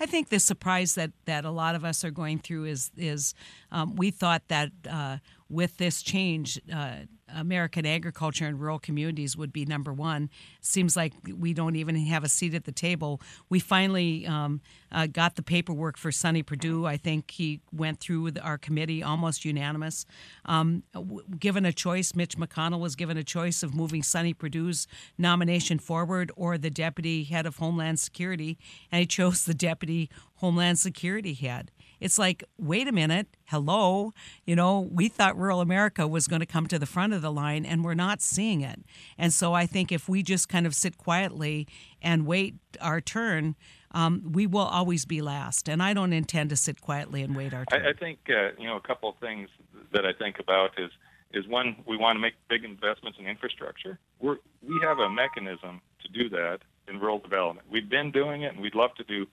I 0.00 0.06
think 0.06 0.28
the 0.28 0.40
surprise 0.40 0.94
that, 0.94 1.12
that 1.24 1.44
a 1.44 1.50
lot 1.50 1.74
of 1.74 1.84
us 1.84 2.04
are 2.04 2.10
going 2.10 2.38
through 2.38 2.64
is 2.66 2.90
is 2.96 3.34
um, 3.70 3.96
we 3.96 4.10
thought 4.10 4.42
that 4.48 4.70
uh, 4.88 5.18
with 5.48 5.76
this 5.76 6.02
change, 6.02 6.60
uh, 6.74 7.00
American 7.34 7.86
agriculture 7.86 8.46
and 8.46 8.60
rural 8.60 8.78
communities 8.78 9.36
would 9.36 9.52
be 9.52 9.64
number 9.64 9.92
one. 9.92 10.30
Seems 10.60 10.96
like 10.96 11.12
we 11.38 11.52
don't 11.54 11.76
even 11.76 11.96
have 11.96 12.24
a 12.24 12.28
seat 12.28 12.54
at 12.54 12.64
the 12.64 12.72
table. 12.72 13.20
We 13.48 13.60
finally 13.60 14.26
um, 14.26 14.60
uh, 14.90 15.06
got 15.06 15.36
the 15.36 15.42
paperwork 15.42 15.96
for 15.96 16.12
Sonny 16.12 16.42
Perdue. 16.42 16.86
I 16.86 16.96
think 16.96 17.30
he 17.30 17.60
went 17.72 18.00
through 18.00 18.22
with 18.22 18.38
our 18.42 18.58
committee 18.58 19.02
almost 19.02 19.44
unanimous. 19.44 20.04
Um, 20.44 20.82
w- 20.94 21.22
given 21.38 21.64
a 21.64 21.72
choice, 21.72 22.14
Mitch 22.14 22.36
McConnell 22.36 22.80
was 22.80 22.96
given 22.96 23.16
a 23.16 23.24
choice 23.24 23.62
of 23.62 23.74
moving 23.74 24.02
Sonny 24.02 24.34
Perdue's 24.34 24.86
nomination 25.18 25.78
forward 25.78 26.30
or 26.36 26.58
the 26.58 26.70
deputy 26.70 27.24
head 27.24 27.46
of 27.46 27.56
Homeland 27.56 27.98
Security, 28.00 28.58
and 28.90 29.00
he 29.00 29.06
chose 29.06 29.44
the 29.44 29.54
deputy 29.54 30.10
Homeland 30.36 30.78
Security 30.78 31.34
head. 31.34 31.70
It's 32.02 32.18
like, 32.18 32.42
wait 32.58 32.88
a 32.88 32.92
minute, 32.92 33.28
hello. 33.44 34.12
You 34.44 34.56
know, 34.56 34.80
we 34.90 35.06
thought 35.06 35.38
rural 35.38 35.60
America 35.60 36.08
was 36.08 36.26
going 36.26 36.40
to 36.40 36.46
come 36.46 36.66
to 36.66 36.78
the 36.78 36.84
front 36.84 37.12
of 37.12 37.22
the 37.22 37.30
line, 37.30 37.64
and 37.64 37.84
we're 37.84 37.94
not 37.94 38.20
seeing 38.20 38.60
it. 38.60 38.80
And 39.16 39.32
so 39.32 39.54
I 39.54 39.66
think 39.66 39.92
if 39.92 40.08
we 40.08 40.24
just 40.24 40.48
kind 40.48 40.66
of 40.66 40.74
sit 40.74 40.98
quietly 40.98 41.68
and 42.02 42.26
wait 42.26 42.56
our 42.80 43.00
turn, 43.00 43.54
um, 43.92 44.32
we 44.32 44.48
will 44.48 44.60
always 44.60 45.04
be 45.04 45.22
last. 45.22 45.68
And 45.68 45.80
I 45.80 45.94
don't 45.94 46.12
intend 46.12 46.50
to 46.50 46.56
sit 46.56 46.80
quietly 46.80 47.22
and 47.22 47.36
wait 47.36 47.54
our 47.54 47.64
turn. 47.66 47.86
I, 47.86 47.90
I 47.90 47.92
think 47.92 48.18
uh, 48.28 48.50
you 48.58 48.66
know 48.66 48.76
a 48.76 48.80
couple 48.80 49.08
of 49.08 49.16
things 49.18 49.48
that 49.92 50.04
I 50.04 50.12
think 50.12 50.40
about 50.40 50.72
is 50.78 50.90
is 51.32 51.46
one 51.46 51.76
we 51.86 51.96
want 51.96 52.16
to 52.16 52.20
make 52.20 52.34
big 52.48 52.64
investments 52.64 53.18
in 53.20 53.26
infrastructure. 53.26 54.00
We're, 54.18 54.38
we 54.60 54.80
have 54.82 54.98
a 54.98 55.08
mechanism 55.08 55.80
to 56.02 56.08
do 56.08 56.28
that 56.30 56.58
in 56.88 56.98
rural 56.98 57.20
development. 57.20 57.68
We've 57.70 57.88
been 57.88 58.10
doing 58.10 58.42
it, 58.42 58.54
and 58.54 58.60
we'd 58.60 58.74
love 58.74 58.94
to 58.96 59.04
do 59.04 59.26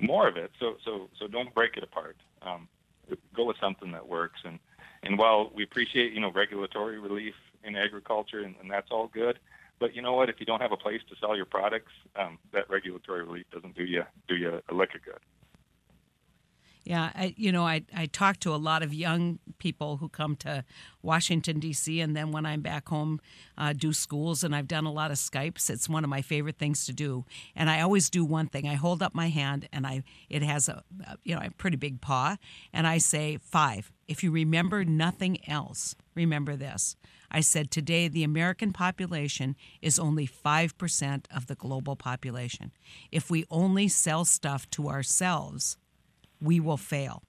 more 0.00 0.28
of 0.28 0.36
it. 0.36 0.50
So 0.58 0.76
so 0.84 1.08
so 1.18 1.26
don't 1.26 1.54
break 1.54 1.76
it 1.76 1.82
apart. 1.82 2.16
Um, 2.42 2.68
go 3.34 3.44
with 3.44 3.56
something 3.60 3.92
that 3.92 4.06
works. 4.06 4.40
And 4.44 4.58
and 5.02 5.18
while 5.18 5.50
we 5.54 5.62
appreciate 5.62 6.12
you 6.12 6.20
know 6.20 6.32
regulatory 6.32 6.98
relief 6.98 7.34
in 7.64 7.76
agriculture, 7.76 8.40
and, 8.40 8.54
and 8.60 8.70
that's 8.70 8.88
all 8.90 9.08
good. 9.08 9.38
But 9.78 9.94
you 9.94 10.02
know 10.02 10.12
what? 10.12 10.28
If 10.28 10.36
you 10.40 10.46
don't 10.46 10.60
have 10.60 10.72
a 10.72 10.76
place 10.76 11.00
to 11.08 11.16
sell 11.20 11.34
your 11.34 11.46
products, 11.46 11.92
um, 12.16 12.38
that 12.52 12.68
regulatory 12.68 13.24
relief 13.24 13.46
doesn't 13.52 13.74
do 13.74 13.84
you 13.84 14.04
do 14.28 14.36
you 14.36 14.60
a 14.68 14.74
lick 14.74 14.94
of 14.94 15.02
good. 15.02 15.20
Yeah, 16.84 17.10
I, 17.14 17.34
you 17.36 17.52
know, 17.52 17.66
I, 17.66 17.84
I 17.94 18.06
talk 18.06 18.40
to 18.40 18.54
a 18.54 18.56
lot 18.56 18.82
of 18.82 18.94
young 18.94 19.38
people 19.58 19.98
who 19.98 20.08
come 20.08 20.34
to 20.36 20.64
Washington, 21.02 21.60
D.C., 21.60 22.00
and 22.00 22.16
then 22.16 22.32
when 22.32 22.46
I'm 22.46 22.62
back 22.62 22.88
home, 22.88 23.20
uh, 23.58 23.74
do 23.74 23.92
schools, 23.92 24.42
and 24.42 24.56
I've 24.56 24.66
done 24.66 24.86
a 24.86 24.92
lot 24.92 25.10
of 25.10 25.18
Skypes. 25.18 25.68
It's 25.68 25.88
one 25.88 26.04
of 26.04 26.10
my 26.10 26.22
favorite 26.22 26.58
things 26.58 26.86
to 26.86 26.92
do. 26.92 27.26
And 27.54 27.68
I 27.68 27.82
always 27.82 28.08
do 28.08 28.24
one 28.24 28.46
thing 28.46 28.66
I 28.66 28.74
hold 28.74 29.02
up 29.02 29.14
my 29.14 29.28
hand, 29.28 29.68
and 29.72 29.86
I 29.86 30.02
it 30.30 30.42
has 30.42 30.68
a, 30.68 30.82
a 31.06 31.16
you 31.22 31.34
know, 31.34 31.42
a 31.44 31.50
pretty 31.50 31.76
big 31.76 32.00
paw, 32.00 32.36
and 32.72 32.86
I 32.86 32.98
say, 32.98 33.38
five. 33.42 33.92
If 34.08 34.24
you 34.24 34.30
remember 34.30 34.84
nothing 34.84 35.38
else, 35.48 35.94
remember 36.14 36.56
this. 36.56 36.96
I 37.30 37.40
said, 37.40 37.70
today 37.70 38.08
the 38.08 38.24
American 38.24 38.72
population 38.72 39.54
is 39.80 39.98
only 39.98 40.26
5% 40.26 41.24
of 41.34 41.46
the 41.46 41.54
global 41.54 41.94
population. 41.94 42.72
If 43.12 43.30
we 43.30 43.44
only 43.50 43.86
sell 43.86 44.24
stuff 44.24 44.68
to 44.70 44.88
ourselves, 44.88 45.76
we 46.40 46.60
will 46.60 46.76
fail. 46.76 47.22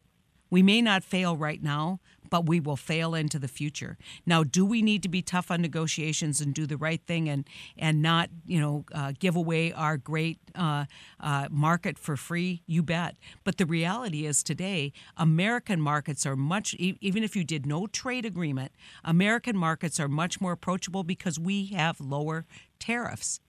We 0.52 0.62
may 0.62 0.82
not 0.82 1.04
fail 1.06 1.38
right 1.38 1.64
now, 1.64 2.02
but 2.30 2.46
we 2.46 2.60
will 2.60 2.76
fail 2.76 3.16
into 3.16 3.40
the 3.40 3.48
future. 3.48 3.98
Now, 4.26 4.44
do 4.44 4.66
we 4.66 4.82
need 4.82 5.02
to 5.04 5.10
be 5.10 5.22
tough 5.22 5.50
on 5.50 5.62
negotiations 5.62 6.42
and 6.42 6.54
do 6.54 6.66
the 6.66 6.78
right 6.78 7.02
thing 7.06 7.30
and 7.30 7.48
and 7.78 8.02
not 8.02 8.30
you 8.46 8.60
know 8.60 8.86
uh, 8.94 9.14
give 9.18 9.36
away 9.36 9.72
our 9.72 9.98
great 9.98 10.40
uh, 10.54 10.86
uh, 11.20 11.48
market 11.50 11.98
for 11.98 12.18
free? 12.18 12.64
You 12.68 12.84
bet. 12.84 13.16
But 13.44 13.58
the 13.58 13.66
reality 13.66 14.26
is 14.26 14.44
today, 14.44 14.92
American 15.16 15.80
markets 15.80 16.26
are 16.26 16.36
much 16.36 16.74
even 16.76 17.24
if 17.24 17.36
you 17.36 17.46
did 17.46 17.66
no 17.66 17.88
trade 17.88 18.26
agreement, 18.26 18.74
American 19.06 19.58
markets 19.58 20.00
are 20.00 20.10
much 20.10 20.42
more 20.42 20.52
approachable 20.52 21.04
because 21.04 21.40
we 21.40 21.68
have 21.68 22.02
lower 22.02 22.46
tariffs. 22.78 23.40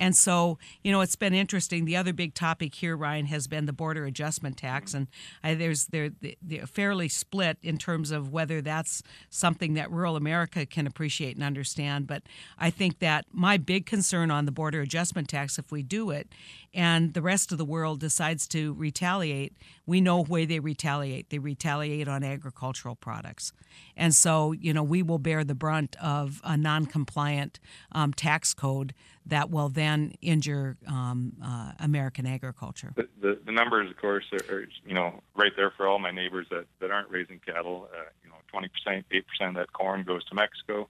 And 0.00 0.16
so, 0.16 0.58
you 0.82 0.90
know, 0.90 1.02
it's 1.02 1.14
been 1.14 1.34
interesting. 1.34 1.84
The 1.84 1.96
other 1.96 2.14
big 2.14 2.32
topic 2.32 2.74
here, 2.74 2.96
Ryan, 2.96 3.26
has 3.26 3.46
been 3.46 3.66
the 3.66 3.72
border 3.72 4.06
adjustment 4.06 4.56
tax, 4.56 4.94
and 4.94 5.08
I, 5.44 5.52
there's 5.54 5.86
they're, 5.88 6.10
they're 6.40 6.66
fairly 6.66 7.08
split 7.08 7.58
in 7.62 7.76
terms 7.76 8.10
of 8.10 8.32
whether 8.32 8.62
that's 8.62 9.02
something 9.28 9.74
that 9.74 9.90
rural 9.90 10.16
America 10.16 10.64
can 10.64 10.86
appreciate 10.86 11.36
and 11.36 11.44
understand. 11.44 12.06
But 12.06 12.22
I 12.58 12.70
think 12.70 13.00
that 13.00 13.26
my 13.30 13.58
big 13.58 13.84
concern 13.84 14.30
on 14.30 14.46
the 14.46 14.52
border 14.52 14.80
adjustment 14.80 15.28
tax, 15.28 15.58
if 15.58 15.70
we 15.70 15.82
do 15.82 16.10
it, 16.10 16.28
and 16.72 17.12
the 17.12 17.20
rest 17.22 17.52
of 17.52 17.58
the 17.58 17.64
world 17.66 18.00
decides 18.00 18.48
to 18.48 18.72
retaliate, 18.72 19.52
we 19.84 20.00
know 20.00 20.24
where 20.24 20.46
they 20.46 20.60
retaliate. 20.60 21.28
They 21.28 21.38
retaliate 21.38 22.08
on 22.08 22.24
agricultural 22.24 22.94
products, 22.94 23.52
and 23.98 24.14
so 24.14 24.52
you 24.52 24.72
know 24.72 24.82
we 24.82 25.02
will 25.02 25.18
bear 25.18 25.44
the 25.44 25.54
brunt 25.54 25.94
of 26.02 26.40
a 26.42 26.56
non-compliant 26.56 27.60
um, 27.92 28.14
tax 28.14 28.54
code 28.54 28.94
that 29.26 29.50
will 29.50 29.68
then 29.68 30.14
injure 30.20 30.76
um, 30.86 31.32
uh, 31.44 31.72
American 31.80 32.26
agriculture. 32.26 32.92
The, 32.96 33.08
the, 33.20 33.40
the 33.46 33.52
numbers, 33.52 33.90
of 33.90 33.96
course, 33.96 34.24
are, 34.32 34.54
are 34.54 34.66
you 34.84 34.94
know 34.94 35.20
right 35.34 35.52
there 35.56 35.72
for 35.76 35.86
all 35.86 35.98
my 35.98 36.10
neighbors 36.10 36.46
that, 36.50 36.66
that 36.80 36.90
aren't 36.90 37.10
raising 37.10 37.40
cattle. 37.40 37.88
Uh, 37.92 38.04
you 38.22 38.30
know, 38.30 38.36
20 38.48 38.68
percent, 38.68 39.06
8 39.10 39.26
percent 39.26 39.48
of 39.50 39.54
that 39.56 39.72
corn 39.72 40.02
goes 40.02 40.24
to 40.26 40.34
Mexico. 40.34 40.88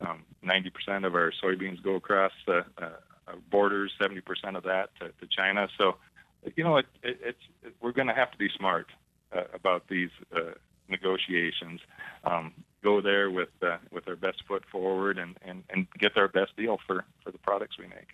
Um, 0.00 0.24
90 0.42 0.70
percent 0.70 1.04
of 1.04 1.14
our 1.14 1.32
soybeans 1.42 1.82
go 1.82 1.94
across 1.94 2.32
the 2.46 2.64
uh, 2.78 2.90
borders. 3.50 3.92
70 4.00 4.20
percent 4.22 4.56
of 4.56 4.62
that 4.64 4.90
to, 5.00 5.08
to 5.08 5.26
China. 5.36 5.68
So, 5.78 5.96
you 6.56 6.64
know, 6.64 6.78
it, 6.78 6.86
it, 7.02 7.20
it's 7.22 7.44
it, 7.62 7.74
we're 7.80 7.92
going 7.92 8.08
to 8.08 8.14
have 8.14 8.30
to 8.30 8.38
be 8.38 8.48
smart 8.56 8.88
uh, 9.34 9.42
about 9.54 9.88
these 9.88 10.10
uh, 10.34 10.52
negotiations. 10.88 11.80
Um, 12.24 12.52
go 12.82 13.00
there 13.00 13.30
with 13.30 13.50
uh, 13.62 13.78
with 13.90 14.08
our 14.08 14.16
best 14.16 14.42
foot 14.46 14.64
forward 14.70 15.18
and, 15.18 15.36
and, 15.42 15.64
and 15.70 15.86
get 15.98 16.16
our 16.16 16.28
best 16.28 16.56
deal 16.56 16.78
for, 16.86 17.04
for 17.22 17.30
the 17.30 17.38
products 17.38 17.78
we 17.78 17.86
make. 17.86 18.08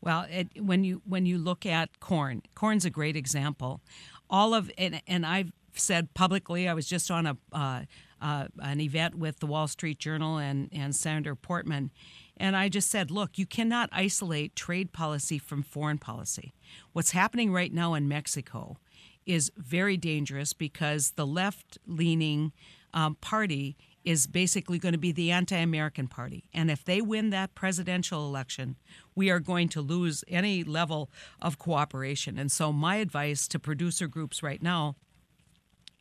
Well, 0.00 0.26
it, 0.30 0.48
when 0.60 0.84
you 0.84 1.02
when 1.04 1.26
you 1.26 1.38
look 1.38 1.64
at 1.64 2.00
corn, 2.00 2.42
corn's 2.54 2.84
a 2.84 2.90
great 2.90 3.16
example. 3.16 3.80
All 4.28 4.54
of 4.54 4.70
and, 4.76 5.00
and 5.06 5.24
I've 5.24 5.52
said 5.74 6.12
publicly, 6.14 6.68
I 6.68 6.74
was 6.74 6.86
just 6.86 7.10
on 7.10 7.26
a 7.26 7.36
uh, 7.52 7.82
uh, 8.20 8.46
an 8.60 8.80
event 8.80 9.16
with 9.16 9.40
the 9.40 9.46
Wall 9.46 9.68
Street 9.68 9.98
Journal 9.98 10.38
and 10.38 10.68
and 10.72 10.94
Senator 10.94 11.34
Portman, 11.34 11.90
and 12.36 12.56
I 12.56 12.68
just 12.68 12.90
said, 12.90 13.10
look, 13.10 13.38
you 13.38 13.46
cannot 13.46 13.88
isolate 13.92 14.56
trade 14.56 14.92
policy 14.92 15.38
from 15.38 15.62
foreign 15.62 15.98
policy. 15.98 16.52
What's 16.92 17.12
happening 17.12 17.52
right 17.52 17.72
now 17.72 17.94
in 17.94 18.08
Mexico 18.08 18.78
is 19.24 19.52
very 19.56 19.96
dangerous 19.96 20.52
because 20.52 21.12
the 21.12 21.26
left 21.26 21.78
leaning 21.86 22.52
um, 22.94 23.16
party 23.16 23.76
is 24.04 24.26
basically 24.26 24.78
going 24.78 24.92
to 24.92 24.98
be 24.98 25.12
the 25.12 25.30
anti 25.30 25.56
American 25.56 26.08
party. 26.08 26.44
And 26.52 26.70
if 26.70 26.84
they 26.84 27.00
win 27.00 27.30
that 27.30 27.54
presidential 27.54 28.26
election, 28.26 28.76
we 29.14 29.30
are 29.30 29.40
going 29.40 29.68
to 29.70 29.80
lose 29.80 30.24
any 30.28 30.64
level 30.64 31.10
of 31.40 31.58
cooperation. 31.58 32.38
And 32.38 32.50
so, 32.50 32.72
my 32.72 32.96
advice 32.96 33.46
to 33.48 33.58
producer 33.58 34.08
groups 34.08 34.42
right 34.42 34.62
now 34.62 34.96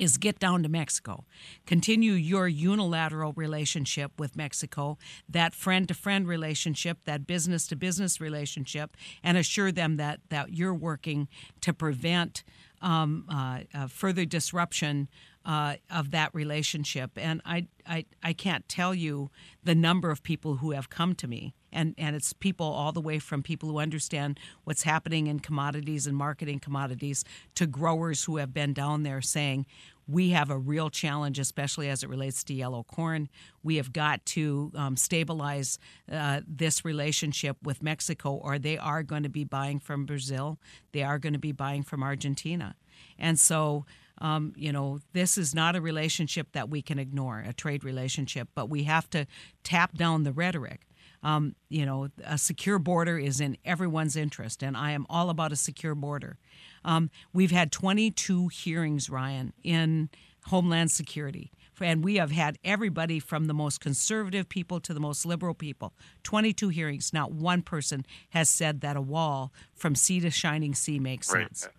is 0.01 0.17
get 0.17 0.39
down 0.39 0.63
to 0.63 0.69
Mexico. 0.69 1.25
Continue 1.67 2.13
your 2.13 2.47
unilateral 2.47 3.33
relationship 3.33 4.11
with 4.19 4.35
Mexico, 4.35 4.97
that 5.29 5.53
friend 5.53 5.87
to 5.87 5.93
friend 5.93 6.27
relationship, 6.27 6.97
that 7.05 7.27
business 7.27 7.67
to 7.67 7.75
business 7.75 8.19
relationship, 8.19 8.97
and 9.23 9.37
assure 9.37 9.71
them 9.71 9.97
that, 9.97 10.19
that 10.29 10.55
you're 10.55 10.73
working 10.73 11.27
to 11.61 11.71
prevent 11.71 12.43
um, 12.81 13.25
uh, 13.29 13.59
uh, 13.75 13.85
further 13.85 14.25
disruption 14.25 15.07
uh, 15.45 15.75
of 15.89 16.11
that 16.11 16.33
relationship. 16.33 17.11
And 17.15 17.41
I, 17.45 17.67
I, 17.87 18.05
I 18.23 18.33
can't 18.33 18.67
tell 18.69 18.93
you 18.93 19.29
the 19.63 19.75
number 19.75 20.11
of 20.11 20.23
people 20.23 20.57
who 20.57 20.71
have 20.71 20.89
come 20.89 21.15
to 21.15 21.27
me. 21.27 21.55
And, 21.73 21.95
and 21.97 22.15
it's 22.15 22.33
people 22.33 22.65
all 22.65 22.91
the 22.91 23.01
way 23.01 23.17
from 23.17 23.41
people 23.41 23.69
who 23.69 23.79
understand 23.79 24.39
what's 24.65 24.83
happening 24.83 25.27
in 25.27 25.39
commodities 25.39 26.05
and 26.05 26.17
marketing 26.17 26.59
commodities 26.59 27.23
to 27.55 27.65
growers 27.65 28.25
who 28.25 28.37
have 28.37 28.53
been 28.53 28.73
down 28.73 29.03
there 29.03 29.21
saying, 29.21 29.65
we 30.07 30.31
have 30.31 30.49
a 30.49 30.57
real 30.57 30.89
challenge, 30.89 31.39
especially 31.39 31.89
as 31.89 32.03
it 32.03 32.09
relates 32.09 32.43
to 32.43 32.53
yellow 32.53 32.83
corn. 32.83 33.29
We 33.63 33.77
have 33.77 33.93
got 33.93 34.25
to 34.27 34.71
um, 34.75 34.97
stabilize 34.97 35.79
uh, 36.11 36.41
this 36.45 36.83
relationship 36.83 37.55
with 37.63 37.81
Mexico, 37.81 38.33
or 38.33 38.59
they 38.59 38.77
are 38.77 39.03
going 39.03 39.23
to 39.23 39.29
be 39.29 39.45
buying 39.45 39.79
from 39.79 40.05
Brazil. 40.05 40.59
They 40.91 41.03
are 41.03 41.19
going 41.19 41.33
to 41.33 41.39
be 41.39 41.53
buying 41.53 41.83
from 41.83 42.03
Argentina. 42.03 42.75
And 43.17 43.39
so, 43.39 43.85
um, 44.21 44.53
you 44.55 44.71
know, 44.71 44.99
this 45.13 45.37
is 45.37 45.53
not 45.53 45.75
a 45.75 45.81
relationship 45.81 46.53
that 46.53 46.69
we 46.69 46.81
can 46.81 46.97
ignore, 46.99 47.43
a 47.45 47.51
trade 47.53 47.83
relationship, 47.83 48.47
but 48.55 48.69
we 48.69 48.83
have 48.83 49.09
to 49.09 49.25
tap 49.63 49.97
down 49.97 50.23
the 50.23 50.31
rhetoric. 50.31 50.81
Um, 51.23 51.55
you 51.69 51.85
know, 51.85 52.07
a 52.23 52.37
secure 52.37 52.79
border 52.79 53.17
is 53.19 53.41
in 53.41 53.57
everyone's 53.65 54.15
interest, 54.15 54.63
and 54.63 54.77
I 54.77 54.91
am 54.91 55.05
all 55.09 55.29
about 55.29 55.51
a 55.51 55.55
secure 55.55 55.95
border. 55.95 56.37
Um, 56.85 57.09
we've 57.33 57.51
had 57.51 57.71
22 57.71 58.47
hearings, 58.47 59.09
Ryan, 59.09 59.53
in 59.63 60.09
Homeland 60.45 60.91
Security. 60.91 61.51
And 61.79 62.03
we 62.03 62.15
have 62.17 62.29
had 62.31 62.59
everybody 62.63 63.19
from 63.19 63.45
the 63.45 63.55
most 63.55 63.79
conservative 63.81 64.47
people 64.49 64.79
to 64.81 64.93
the 64.93 64.99
most 64.99 65.25
liberal 65.25 65.55
people. 65.55 65.93
22 66.23 66.69
hearings. 66.69 67.11
Not 67.11 67.31
one 67.31 67.63
person 67.63 68.05
has 68.29 68.49
said 68.51 68.81
that 68.81 68.95
a 68.95 69.01
wall 69.01 69.51
from 69.73 69.95
sea 69.95 70.19
to 70.19 70.29
shining 70.29 70.75
sea 70.75 70.99
makes 70.99 71.33
Right. 71.33 71.47
sense. 71.47 71.69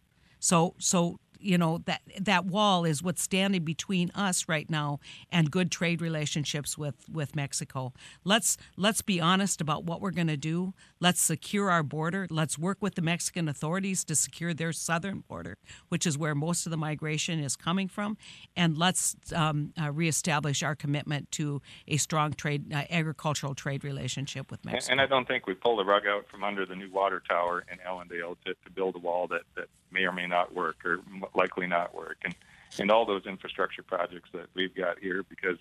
So, 0.41 0.75
so 0.79 1.21
you 1.43 1.59
know 1.59 1.79
that 1.87 2.03
that 2.21 2.47
wall 2.47 2.85
is 2.85 3.03
what's 3.03 3.23
standing 3.23 3.65
between 3.65 4.11
us 4.15 4.49
right 4.49 4.69
now 4.71 5.01
and 5.31 5.51
good 5.51 5.71
trade 5.71 6.01
relationships 6.01 6.79
with 6.79 7.09
with 7.11 7.35
Mexico. 7.37 7.93
Let's 8.25 8.57
let's 8.77 9.03
be 9.03 9.21
honest 9.21 9.61
about 9.61 9.85
what 9.85 10.01
we're 10.01 10.11
going 10.11 10.29
to 10.29 10.37
do. 10.37 10.75
Let's 11.01 11.21
secure 11.21 11.71
our 11.71 11.83
border. 11.83 12.27
Let's 12.31 12.59
work 12.59 12.79
with 12.81 12.95
the 12.95 13.03
Mexican 13.03 13.49
authorities 13.49 14.05
to 14.05 14.15
secure 14.17 14.55
their 14.55 14.73
southern 14.73 15.21
border, 15.29 15.59
which 15.89 16.07
is 16.07 16.17
where 16.17 16.35
most 16.35 16.67
of 16.67 16.71
the 16.71 16.77
migration 16.77 17.41
is 17.41 17.57
coming 17.57 17.89
from, 17.89 18.17
and 18.57 18.79
let's 18.79 19.17
um, 19.35 19.73
uh, 19.81 19.91
reestablish 19.91 20.63
our 20.63 20.75
commitment 20.75 21.31
to 21.33 21.61
a 21.89 21.97
strong 21.97 22.33
trade 22.33 22.73
uh, 22.73 22.85
agricultural 22.91 23.55
trade 23.55 23.85
relationship 23.85 24.51
with 24.51 24.61
And, 24.65 24.73
Mexico. 24.73 24.93
and 24.93 25.01
I 25.01 25.07
don't 25.07 25.27
think 25.27 25.47
we 25.47 25.55
pull 25.55 25.77
the 25.77 25.85
rug 25.85 26.07
out 26.07 26.27
from 26.31 26.45
under 26.45 26.65
the 26.65 26.77
new 26.77 26.91
water 26.91 27.23
tower 27.29 27.65
in 27.71 27.79
Ellendale 27.79 28.37
to, 28.45 28.55
to 28.55 28.71
build 28.75 28.95
a 28.97 28.99
wall 28.99 29.27
that, 29.29 29.43
that 29.57 29.69
may 29.93 30.05
or 30.05 30.13
may 30.13 30.27
not 30.27 30.55
work 30.55 30.77
or 30.85 31.01
likely 31.35 31.67
not 31.67 31.95
work. 31.95 32.19
And, 32.25 32.35
and 32.79 32.91
all 32.91 33.05
those 33.05 33.27
infrastructure 33.27 33.83
projects 33.83 34.31
that 34.33 34.47
we've 34.55 34.75
got 34.75 34.99
here 34.99 35.25
because 35.29 35.59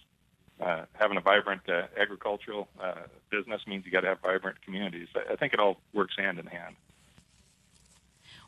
uh, 0.61 0.85
having 0.93 1.17
a 1.17 1.21
vibrant 1.21 1.61
uh, 1.67 1.87
agricultural 1.99 2.67
uh, 2.79 2.93
business 3.29 3.61
means 3.67 3.85
you 3.85 3.91
got 3.91 4.01
to 4.01 4.07
have 4.07 4.19
vibrant 4.21 4.61
communities. 4.61 5.07
I, 5.15 5.33
I 5.33 5.35
think 5.35 5.53
it 5.53 5.59
all 5.59 5.81
works 5.93 6.15
hand 6.17 6.39
in 6.39 6.45
hand. 6.45 6.75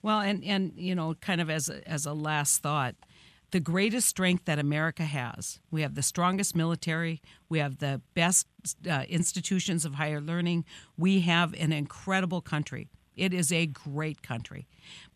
Well, 0.01 0.19
and 0.19 0.43
and 0.43 0.73
you 0.75 0.95
know, 0.95 1.15
kind 1.15 1.39
of 1.39 1.49
as 1.49 1.69
a, 1.69 1.87
as 1.89 2.05
a 2.05 2.13
last 2.13 2.61
thought, 2.61 2.95
the 3.51 3.59
greatest 3.59 4.09
strength 4.09 4.45
that 4.45 4.59
America 4.59 5.03
has, 5.03 5.59
we 5.71 5.81
have 5.81 5.95
the 5.95 6.01
strongest 6.01 6.55
military, 6.55 7.21
we 7.49 7.59
have 7.59 7.77
the 7.77 8.01
best 8.13 8.47
uh, 8.89 9.03
institutions 9.07 9.85
of 9.85 9.93
higher 9.95 10.19
learning, 10.19 10.65
we 10.97 11.21
have 11.21 11.53
an 11.53 11.71
incredible 11.71 12.41
country. 12.41 12.89
It 13.15 13.33
is 13.33 13.51
a 13.51 13.65
great 13.65 14.21
country. 14.21 14.67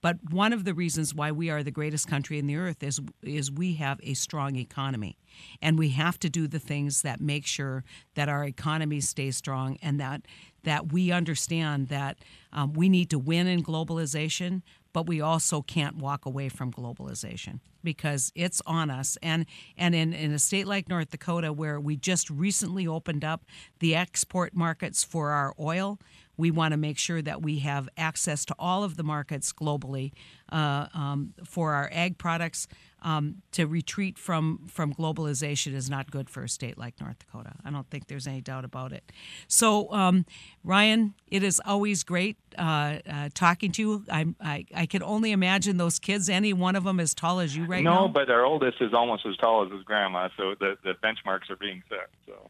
But 0.01 0.17
one 0.31 0.53
of 0.53 0.63
the 0.65 0.73
reasons 0.73 1.13
why 1.13 1.31
we 1.31 1.49
are 1.49 1.63
the 1.63 1.71
greatest 1.71 2.07
country 2.07 2.39
in 2.39 2.47
the 2.47 2.55
earth 2.55 2.83
is 2.83 2.99
is 3.21 3.51
we 3.51 3.73
have 3.73 3.99
a 4.03 4.13
strong 4.13 4.55
economy. 4.55 5.17
And 5.61 5.77
we 5.77 5.89
have 5.89 6.19
to 6.19 6.29
do 6.29 6.47
the 6.47 6.59
things 6.59 7.01
that 7.01 7.19
make 7.21 7.45
sure 7.45 7.83
that 8.15 8.29
our 8.29 8.43
economy 8.43 9.01
stays 9.01 9.37
strong 9.37 9.77
and 9.81 9.99
that 9.99 10.21
that 10.63 10.91
we 10.91 11.11
understand 11.11 11.87
that 11.87 12.17
um, 12.51 12.73
we 12.73 12.89
need 12.89 13.09
to 13.09 13.19
win 13.19 13.47
in 13.47 13.63
globalization, 13.63 14.61
but 14.91 15.07
we 15.07 15.21
also 15.21 15.61
can't 15.61 15.95
walk 15.95 16.25
away 16.25 16.49
from 16.49 16.71
globalization 16.73 17.59
because 17.83 18.31
it's 18.35 18.61
on 18.65 18.89
us. 18.89 19.17
And 19.21 19.45
and 19.77 19.95
in, 19.95 20.13
in 20.13 20.31
a 20.31 20.39
state 20.39 20.67
like 20.67 20.89
North 20.89 21.11
Dakota, 21.11 21.53
where 21.53 21.79
we 21.79 21.95
just 21.95 22.29
recently 22.29 22.87
opened 22.87 23.23
up 23.23 23.45
the 23.79 23.95
export 23.95 24.53
markets 24.55 25.03
for 25.03 25.31
our 25.31 25.53
oil, 25.59 25.99
we 26.37 26.51
want 26.51 26.71
to 26.71 26.77
make 26.77 26.97
sure 26.97 27.21
that 27.21 27.41
we 27.41 27.59
have 27.59 27.89
access 27.97 28.45
to 28.45 28.55
all 28.59 28.83
of 28.83 28.95
the 28.95 29.03
markets 29.03 29.51
globally 29.51 30.13
uh, 30.51 30.87
um, 30.93 31.33
for 31.43 31.73
our 31.73 31.89
ag 31.91 32.17
products. 32.17 32.67
Um, 33.03 33.43
to 33.51 33.67
retreat 33.67 34.17
from 34.17 34.65
from 34.67 34.91
globalization 34.91 35.75
is 35.75 35.87
not 35.87 36.09
good 36.09 36.31
for 36.31 36.43
a 36.43 36.49
state 36.49 36.79
like 36.79 36.99
North 36.99 37.19
Dakota. 37.19 37.53
I 37.63 37.69
don't 37.69 37.87
think 37.91 38.07
there's 38.07 38.25
any 38.25 38.41
doubt 38.41 38.65
about 38.65 38.91
it. 38.91 39.11
So, 39.47 39.93
um, 39.93 40.25
Ryan, 40.63 41.13
it 41.27 41.43
is 41.43 41.61
always 41.63 42.03
great 42.03 42.37
uh, 42.57 42.97
uh, 43.07 43.29
talking 43.35 43.71
to 43.73 43.81
you. 43.83 44.05
I, 44.11 44.25
I 44.41 44.65
I 44.75 44.85
can 44.87 45.03
only 45.03 45.31
imagine 45.31 45.77
those 45.77 45.99
kids. 45.99 46.27
Any 46.27 46.53
one 46.53 46.75
of 46.75 46.85
them 46.85 46.99
as 46.99 47.13
tall 47.13 47.39
as 47.39 47.55
you 47.55 47.66
right 47.67 47.83
no, 47.83 48.05
now. 48.05 48.07
but 48.07 48.29
our 48.29 48.45
oldest 48.45 48.81
is 48.81 48.93
almost 48.93 49.25
as 49.25 49.35
tall 49.37 49.65
as 49.65 49.71
his 49.71 49.83
grandma, 49.83 50.29
so 50.37 50.55
the, 50.59 50.77
the 50.83 50.93
benchmarks 51.03 51.49
are 51.49 51.55
being 51.55 51.83
set. 51.89 52.09
So 52.25 52.49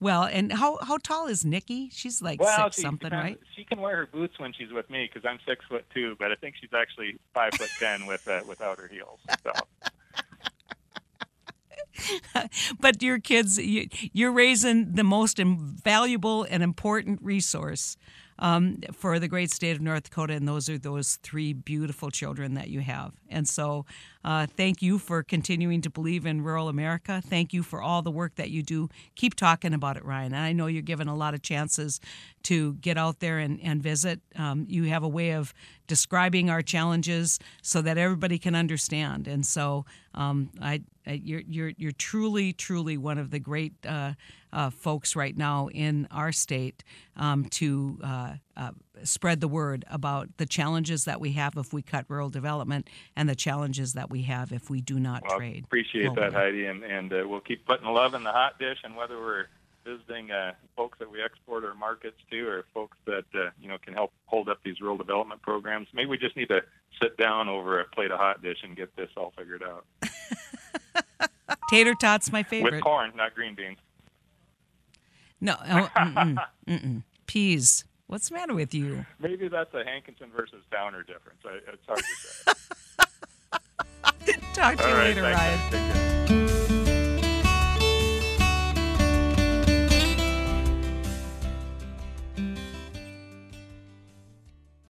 well, 0.00 0.24
and 0.24 0.52
how 0.52 0.78
how 0.80 0.98
tall 0.98 1.26
is 1.26 1.44
Nikki? 1.44 1.90
She's 1.92 2.22
like 2.22 2.40
well, 2.40 2.64
six 2.66 2.76
she, 2.76 2.82
something, 2.82 3.10
depends- 3.10 3.24
right? 3.24 3.40
She 3.56 3.64
can 3.64 3.80
wear 3.80 3.96
her 3.96 4.06
boots 4.06 4.38
when 4.38 4.52
she's 4.52 4.72
with 4.72 4.88
me 4.90 5.10
because 5.12 5.28
I'm 5.28 5.38
six 5.46 5.64
foot 5.68 5.84
two, 5.92 6.16
but 6.18 6.30
I 6.30 6.36
think 6.36 6.54
she's 6.60 6.72
actually 6.72 7.18
five 7.34 7.52
foot 7.54 7.70
ten 7.78 8.06
with 8.06 8.26
uh, 8.28 8.42
without 8.48 8.78
her 8.78 8.88
heels. 8.88 9.18
So. 9.42 9.52
but 12.80 13.02
your 13.02 13.18
kids, 13.18 13.58
you, 13.58 13.88
you're 14.12 14.30
raising 14.30 14.92
the 14.94 15.02
most 15.02 15.40
im- 15.40 15.76
valuable 15.82 16.46
and 16.48 16.62
important 16.62 17.20
resource 17.20 17.96
um, 18.38 18.78
for 18.92 19.18
the 19.18 19.28
great 19.28 19.50
state 19.50 19.72
of 19.72 19.80
North 19.80 20.04
Dakota, 20.04 20.34
and 20.34 20.46
those 20.46 20.68
are 20.68 20.78
those 20.78 21.16
three 21.22 21.52
beautiful 21.52 22.10
children 22.10 22.54
that 22.54 22.68
you 22.68 22.80
have. 22.80 23.12
And 23.28 23.48
so, 23.48 23.86
uh, 24.24 24.46
thank 24.46 24.82
you 24.82 24.98
for 24.98 25.22
continuing 25.22 25.80
to 25.82 25.90
believe 25.90 26.26
in 26.26 26.42
rural 26.42 26.68
America. 26.68 27.22
Thank 27.24 27.52
you 27.52 27.62
for 27.62 27.80
all 27.80 28.02
the 28.02 28.10
work 28.10 28.34
that 28.36 28.50
you 28.50 28.62
do. 28.62 28.88
Keep 29.14 29.34
talking 29.34 29.72
about 29.72 29.96
it, 29.96 30.04
Ryan. 30.04 30.34
And 30.34 30.42
I 30.42 30.52
know 30.52 30.66
you're 30.66 30.82
given 30.82 31.08
a 31.08 31.14
lot 31.14 31.34
of 31.34 31.42
chances 31.42 32.00
to 32.44 32.74
get 32.74 32.96
out 32.98 33.20
there 33.20 33.38
and, 33.38 33.60
and 33.62 33.82
visit. 33.82 34.20
Um, 34.36 34.66
you 34.68 34.84
have 34.84 35.02
a 35.02 35.08
way 35.08 35.32
of 35.32 35.54
describing 35.86 36.50
our 36.50 36.62
challenges 36.62 37.38
so 37.62 37.80
that 37.82 37.98
everybody 37.98 38.38
can 38.38 38.54
understand. 38.54 39.26
And 39.28 39.46
so, 39.46 39.84
um, 40.14 40.50
I, 40.60 40.82
I 41.06 41.20
you're 41.24 41.42
you're 41.46 41.72
you're 41.76 41.92
truly 41.92 42.52
truly 42.52 42.96
one 42.96 43.18
of 43.18 43.30
the 43.30 43.38
great 43.38 43.74
uh, 43.86 44.14
uh, 44.52 44.70
folks 44.70 45.14
right 45.14 45.36
now 45.36 45.68
in 45.68 46.08
our 46.10 46.32
state 46.32 46.82
um, 47.16 47.44
to 47.46 47.98
uh, 48.02 48.32
uh, 48.56 48.70
spread 49.04 49.40
the 49.40 49.48
word 49.48 49.84
about 49.90 50.28
the 50.38 50.46
challenges 50.46 51.04
that 51.04 51.20
we 51.20 51.32
have 51.32 51.56
if 51.56 51.72
we 51.72 51.82
cut 51.82 52.04
rural 52.08 52.30
development 52.30 52.88
and 53.16 53.28
the 53.28 53.34
challenges 53.36 53.92
that 53.94 54.10
we 54.10 54.22
have 54.22 54.52
if 54.52 54.68
we 54.70 54.80
do 54.80 54.98
not 54.98 55.22
Well, 55.26 55.38
trade. 55.38 55.64
appreciate 55.64 56.14
that. 56.14 56.32
Heidi, 56.32 56.66
and 56.66 56.82
and 56.84 57.12
uh, 57.12 57.22
we'll 57.26 57.40
keep 57.40 57.66
putting 57.66 57.86
love 57.88 58.14
in 58.14 58.22
the 58.24 58.32
hot 58.32 58.58
dish. 58.58 58.78
And 58.84 58.96
whether 58.96 59.18
we're 59.18 59.46
visiting 59.84 60.30
uh, 60.30 60.52
folks 60.76 60.98
that 60.98 61.10
we 61.10 61.22
export 61.22 61.64
our 61.64 61.74
markets 61.74 62.16
to, 62.30 62.46
or 62.46 62.64
folks 62.74 62.96
that 63.06 63.24
uh, 63.34 63.50
you 63.60 63.68
know 63.68 63.78
can 63.78 63.94
help 63.94 64.12
hold 64.26 64.48
up 64.48 64.58
these 64.64 64.80
rural 64.80 64.96
development 64.96 65.40
programs, 65.42 65.88
maybe 65.94 66.10
we 66.10 66.18
just 66.18 66.36
need 66.36 66.48
to 66.48 66.60
sit 67.00 67.16
down 67.16 67.48
over 67.48 67.80
a 67.80 67.84
plate 67.86 68.10
of 68.10 68.18
hot 68.18 68.42
dish 68.42 68.58
and 68.62 68.76
get 68.76 68.94
this 68.96 69.08
all 69.16 69.32
figured 69.36 69.62
out. 69.62 69.84
Tater 71.70 71.94
tots, 71.94 72.30
my 72.32 72.42
favorite. 72.42 72.74
With 72.74 72.82
corn, 72.82 73.12
not 73.16 73.34
green 73.34 73.54
beans. 73.54 73.78
no, 75.40 75.54
oh, 75.60 75.90
mm-mm, 75.96 76.36
mm-mm. 76.66 77.02
peas. 77.26 77.84
What's 78.08 78.30
the 78.30 78.34
matter 78.36 78.54
with 78.54 78.72
you? 78.74 79.04
Maybe 79.20 79.48
that's 79.48 79.72
a 79.74 79.84
Hankinson 79.84 80.30
versus 80.34 80.62
Towner 80.72 81.02
difference. 81.02 81.40
I, 81.44 81.58
it's 81.72 81.86
hard 81.86 81.98
to 81.98 82.04
say. 82.04 82.52
Talk 84.54 84.76
to 84.78 84.82
All 84.82 84.88
you 84.88 84.94
right, 84.96 85.04
later, 85.08 85.22
Ryan. 85.22 85.70
guys. 85.70 85.70
Take 85.70 86.38
care. 86.48 86.57